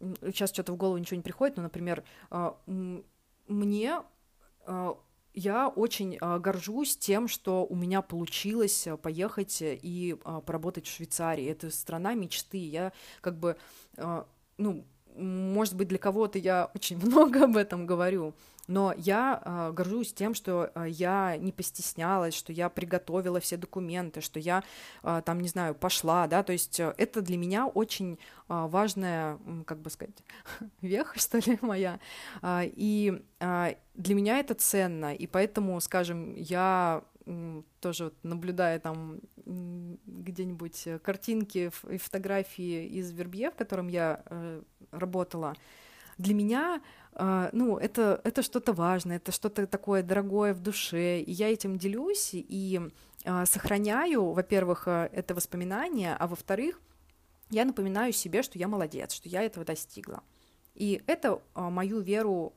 сейчас 0.00 0.50
что-то 0.52 0.72
в 0.72 0.76
голову 0.76 0.98
ничего 0.98 1.16
не 1.16 1.22
приходит, 1.22 1.56
но, 1.56 1.64
например, 1.64 2.04
а, 2.30 2.58
мне 3.46 4.02
а, 4.66 4.98
я 5.34 5.68
очень 5.68 6.18
а, 6.20 6.38
горжусь 6.38 6.96
тем, 6.96 7.28
что 7.28 7.66
у 7.66 7.74
меня 7.74 8.02
получилось 8.02 8.88
поехать 9.02 9.58
и 9.60 10.16
поработать 10.22 10.86
в 10.86 10.94
Швейцарии. 10.94 11.46
Это 11.46 11.70
страна 11.70 12.14
мечты. 12.14 12.58
Я 12.58 12.92
как 13.20 13.38
бы, 13.38 13.56
ну, 14.56 14.86
может 15.16 15.74
быть, 15.74 15.88
для 15.88 15.98
кого-то 15.98 16.38
я 16.38 16.70
очень 16.74 16.96
много 17.04 17.44
об 17.44 17.56
этом 17.56 17.86
говорю, 17.86 18.34
но 18.68 18.92
я 18.96 19.40
э, 19.44 19.72
горжусь 19.72 20.12
тем, 20.12 20.34
что 20.34 20.70
э, 20.74 20.86
я 20.88 21.36
не 21.36 21.52
постеснялась, 21.52 22.34
что 22.34 22.52
я 22.52 22.68
приготовила 22.68 23.40
все 23.40 23.56
документы, 23.56 24.20
что 24.20 24.40
я 24.40 24.64
э, 25.02 25.22
там, 25.24 25.40
не 25.40 25.48
знаю, 25.48 25.74
пошла, 25.74 26.26
да, 26.26 26.42
то 26.42 26.52
есть 26.52 26.80
э, 26.80 26.94
это 26.98 27.22
для 27.22 27.36
меня 27.36 27.66
очень 27.66 28.14
э, 28.14 28.16
важная, 28.48 29.38
как 29.66 29.78
бы 29.78 29.90
сказать, 29.90 30.16
веха, 30.80 31.18
что 31.18 31.38
ли, 31.38 31.58
моя, 31.60 32.00
э, 32.42 32.62
и 32.64 33.22
э, 33.40 33.74
для 33.94 34.14
меня 34.14 34.38
это 34.38 34.54
ценно, 34.54 35.14
и 35.14 35.26
поэтому, 35.26 35.80
скажем, 35.80 36.34
я 36.34 37.02
тоже 37.80 38.04
вот 38.04 38.14
наблюдая 38.22 38.78
там 38.78 39.20
где-нибудь 39.44 40.88
картинки 41.02 41.70
и 41.90 41.98
фотографии 41.98 42.86
из 42.86 43.12
Вербье, 43.12 43.50
в 43.50 43.56
котором 43.56 43.88
я 43.88 44.22
э, 44.26 44.62
работала, 44.90 45.54
для 46.18 46.34
меня 46.34 46.80
Uh, 47.16 47.48
ну, 47.52 47.78
это, 47.78 48.20
это 48.24 48.42
что-то 48.42 48.74
важное, 48.74 49.16
это 49.16 49.32
что-то 49.32 49.66
такое 49.66 50.02
дорогое 50.02 50.52
в 50.52 50.60
душе, 50.60 51.20
и 51.20 51.32
я 51.32 51.50
этим 51.50 51.78
делюсь 51.78 52.32
и 52.34 52.78
uh, 53.24 53.46
сохраняю, 53.46 54.32
во-первых, 54.32 54.86
uh, 54.86 55.08
это 55.10 55.34
воспоминание, 55.34 56.14
а 56.14 56.26
во-вторых, 56.26 56.78
я 57.48 57.64
напоминаю 57.64 58.12
себе, 58.12 58.42
что 58.42 58.58
я 58.58 58.68
молодец, 58.68 59.14
что 59.14 59.30
я 59.30 59.42
этого 59.42 59.64
достигла. 59.64 60.22
И 60.74 61.02
это 61.06 61.40
мою 61.54 62.00
веру 62.00 62.52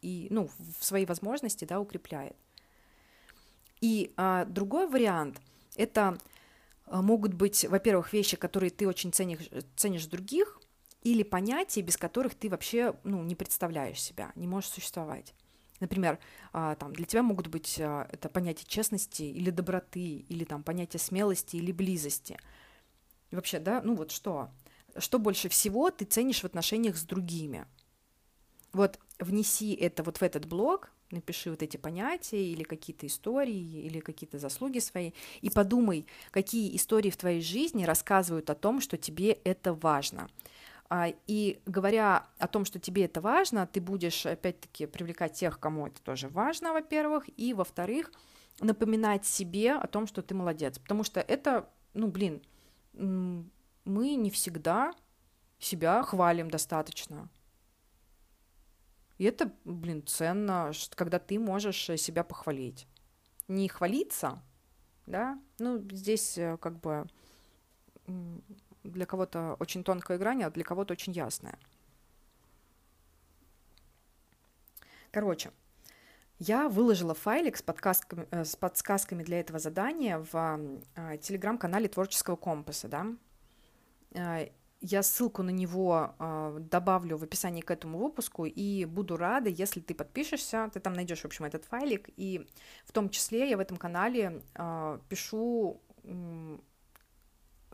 и, 0.00 0.28
ну, 0.30 0.48
в 0.78 0.82
свои 0.82 1.04
возможности 1.04 1.66
да, 1.66 1.78
укрепляет. 1.78 2.34
И 3.80 4.12
а, 4.16 4.44
другой 4.44 4.86
вариант– 4.88 5.40
это 5.76 6.18
а, 6.86 7.02
могут 7.02 7.34
быть, 7.34 7.64
во-первых, 7.64 8.12
вещи, 8.12 8.36
которые 8.36 8.70
ты 8.70 8.88
очень 8.88 9.12
ценишь, 9.12 9.48
ценишь 9.76 10.06
других, 10.06 10.60
или 11.02 11.22
понятия, 11.22 11.80
без 11.80 11.96
которых 11.96 12.34
ты 12.34 12.48
вообще 12.48 12.94
ну, 13.04 13.22
не 13.22 13.34
представляешь 13.34 14.02
себя, 14.02 14.32
не 14.34 14.46
можешь 14.46 14.70
существовать. 14.70 15.34
Например, 15.80 16.18
а, 16.52 16.74
там, 16.74 16.92
для 16.92 17.06
тебя 17.06 17.22
могут 17.22 17.46
быть 17.46 17.78
а, 17.80 18.08
это 18.10 18.28
понятие 18.28 18.66
честности 18.66 19.22
или 19.22 19.50
доброты, 19.50 20.24
или 20.28 20.44
там 20.44 20.62
понятие 20.62 21.00
смелости 21.00 21.56
или 21.56 21.70
близости. 21.70 22.38
И 23.30 23.36
вообще, 23.36 23.60
да, 23.60 23.80
ну 23.82 23.94
вот 23.94 24.10
что? 24.10 24.50
Что 24.96 25.18
больше 25.18 25.48
всего 25.48 25.90
ты 25.90 26.04
ценишь 26.04 26.40
в 26.40 26.44
отношениях 26.44 26.96
с 26.96 27.04
другими? 27.04 27.66
Вот 28.72 28.98
внеси 29.18 29.74
это 29.74 30.02
вот 30.02 30.18
в 30.18 30.22
этот 30.22 30.46
блок, 30.46 30.90
напиши 31.10 31.50
вот 31.50 31.62
эти 31.62 31.76
понятия 31.76 32.42
или 32.42 32.62
какие-то 32.62 33.06
истории, 33.06 33.82
или 33.86 34.00
какие-то 34.00 34.38
заслуги 34.38 34.78
свои, 34.78 35.12
и 35.40 35.50
подумай, 35.50 36.06
какие 36.30 36.74
истории 36.76 37.10
в 37.10 37.16
твоей 37.16 37.40
жизни 37.40 37.84
рассказывают 37.84 38.50
о 38.50 38.54
том, 38.54 38.80
что 38.80 38.96
тебе 38.96 39.32
это 39.32 39.74
важно. 39.74 40.28
А, 40.90 41.12
и 41.26 41.60
говоря 41.66 42.26
о 42.38 42.48
том, 42.48 42.64
что 42.64 42.78
тебе 42.78 43.04
это 43.04 43.20
важно, 43.20 43.66
ты 43.66 43.80
будешь 43.80 44.24
опять-таки 44.24 44.86
привлекать 44.86 45.34
тех, 45.34 45.60
кому 45.60 45.86
это 45.86 46.00
тоже 46.02 46.28
важно, 46.28 46.72
во-первых, 46.72 47.24
и 47.36 47.52
во-вторых, 47.52 48.10
напоминать 48.60 49.26
себе 49.26 49.74
о 49.74 49.86
том, 49.86 50.06
что 50.06 50.22
ты 50.22 50.34
молодец, 50.34 50.78
потому 50.78 51.04
что 51.04 51.20
это, 51.20 51.68
ну, 51.94 52.08
блин, 52.08 52.42
мы 52.94 54.14
не 54.14 54.30
всегда 54.30 54.92
себя 55.58 56.02
хвалим 56.02 56.50
достаточно. 56.50 57.28
И 59.18 59.24
это, 59.24 59.52
блин, 59.64 60.06
ценно, 60.06 60.72
когда 60.94 61.18
ты 61.18 61.38
можешь 61.38 61.84
себя 61.84 62.22
похвалить. 62.22 62.86
Не 63.48 63.68
хвалиться, 63.68 64.42
да, 65.06 65.38
ну, 65.58 65.78
здесь 65.90 66.38
э, 66.38 66.56
как 66.58 66.78
бы 66.80 67.06
для 68.84 69.06
кого-то 69.06 69.56
очень 69.58 69.82
тонкая 69.84 70.18
грань, 70.18 70.44
а 70.44 70.50
для 70.50 70.64
кого-то 70.64 70.92
очень 70.92 71.12
ясная. 71.12 71.58
Короче, 75.10 75.50
я 76.38 76.68
выложила 76.68 77.14
файлик 77.14 77.56
с 77.56 77.62
подсказками, 77.62 78.28
э, 78.30 78.44
с 78.44 78.54
подсказками 78.54 79.24
для 79.24 79.40
этого 79.40 79.58
задания 79.58 80.18
в 80.18 80.60
э, 80.94 81.18
телеграм-канале 81.18 81.88
Творческого 81.88 82.36
компаса, 82.36 82.88
да. 82.88 83.06
Э, 84.80 84.86
я 84.86 85.02
ссылку 85.02 85.42
на 85.42 85.50
него 85.50 86.14
добавлю 86.60 87.16
в 87.16 87.24
описании 87.24 87.62
к 87.62 87.70
этому 87.70 87.98
выпуску, 87.98 88.44
и 88.46 88.84
буду 88.84 89.16
рада, 89.16 89.50
если 89.50 89.80
ты 89.80 89.94
подпишешься, 89.94 90.70
ты 90.72 90.80
там 90.80 90.92
найдешь, 90.92 91.20
в 91.20 91.24
общем, 91.24 91.44
этот 91.44 91.64
файлик, 91.64 92.08
и 92.16 92.46
в 92.84 92.92
том 92.92 93.10
числе 93.10 93.50
я 93.50 93.56
в 93.56 93.60
этом 93.60 93.76
канале 93.76 94.42
пишу 95.08 95.80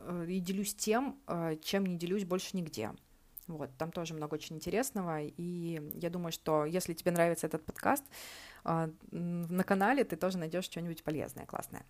Э, 0.05 0.25
и 0.27 0.39
делюсь 0.39 0.75
тем, 0.75 1.19
э, 1.27 1.57
чем 1.61 1.85
не 1.85 1.97
делюсь 1.97 2.25
больше 2.25 2.55
нигде. 2.57 2.91
Вот, 3.47 3.69
там 3.77 3.91
тоже 3.91 4.15
много 4.15 4.33
очень 4.35 4.55
интересного, 4.55 5.21
и 5.21 5.91
я 5.93 6.09
думаю, 6.09 6.31
что 6.31 6.65
если 6.65 6.93
тебе 6.93 7.11
нравится 7.11 7.45
этот 7.45 7.63
подкаст, 7.63 8.03
э, 8.63 8.89
на 9.11 9.63
канале 9.63 10.03
ты 10.03 10.15
тоже 10.15 10.37
найдешь 10.37 10.65
что-нибудь 10.65 11.03
полезное, 11.03 11.45
классное. 11.45 11.85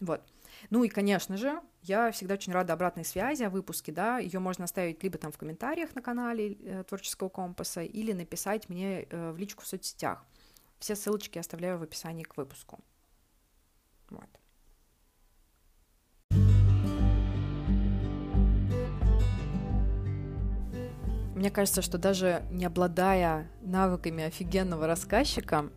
Вот. 0.00 0.22
Ну 0.70 0.84
и, 0.84 0.88
конечно 0.88 1.36
же, 1.36 1.60
я 1.82 2.10
всегда 2.10 2.34
очень 2.34 2.52
рада 2.52 2.72
обратной 2.72 3.04
связи 3.04 3.42
о 3.42 3.50
выпуске, 3.50 3.92
да, 3.92 4.18
ее 4.18 4.38
можно 4.38 4.64
оставить 4.64 5.02
либо 5.02 5.18
там 5.18 5.32
в 5.32 5.38
комментариях 5.38 5.94
на 5.94 6.02
канале 6.02 6.52
э, 6.52 6.84
Творческого 6.84 7.28
компаса, 7.28 7.82
или 7.82 8.12
написать 8.12 8.68
мне 8.68 9.02
э, 9.02 9.30
в 9.32 9.38
личку 9.38 9.62
в 9.62 9.66
соцсетях. 9.66 10.24
Все 10.78 10.94
ссылочки 10.94 11.38
оставляю 11.38 11.78
в 11.78 11.82
описании 11.82 12.24
к 12.24 12.36
выпуску. 12.36 12.80
Вот. 14.10 14.28
Мне 21.36 21.50
кажется, 21.50 21.82
что 21.82 21.98
даже 21.98 22.46
не 22.50 22.64
обладая 22.64 23.50
навыками 23.60 24.24
офигенного 24.24 24.86
рассказчика, 24.86 25.70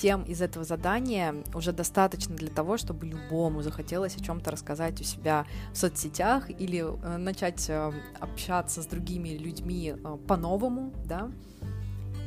тем 0.00 0.22
из 0.22 0.40
этого 0.40 0.64
задания 0.64 1.34
уже 1.54 1.72
достаточно 1.72 2.36
для 2.36 2.50
того, 2.50 2.76
чтобы 2.76 3.06
любому 3.06 3.62
захотелось 3.62 4.16
о 4.16 4.22
чем-то 4.22 4.52
рассказать 4.52 5.00
у 5.00 5.04
себя 5.04 5.44
в 5.72 5.76
соцсетях 5.76 6.50
или 6.50 6.78
э, 6.78 7.16
начать 7.16 7.68
э, 7.68 7.92
общаться 8.20 8.82
с 8.82 8.86
другими 8.86 9.30
людьми 9.30 9.94
э, 9.96 10.16
по-новому, 10.28 10.92
да, 11.04 11.30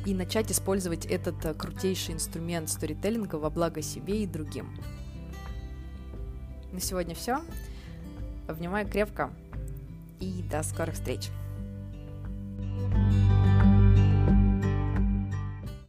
и 0.04 0.14
начать 0.14 0.52
использовать 0.52 1.06
этот 1.06 1.56
крутейший 1.56 2.14
инструмент 2.14 2.68
сторителлинга 2.68 3.36
во 3.36 3.48
благо 3.48 3.80
себе 3.80 4.22
и 4.22 4.26
другим. 4.26 4.76
На 6.72 6.80
сегодня 6.80 7.14
все. 7.14 7.40
Обнимаю 8.48 8.86
крепко 8.86 9.30
и 10.20 10.42
до 10.50 10.62
скорых 10.62 10.94
встреч! 10.94 11.30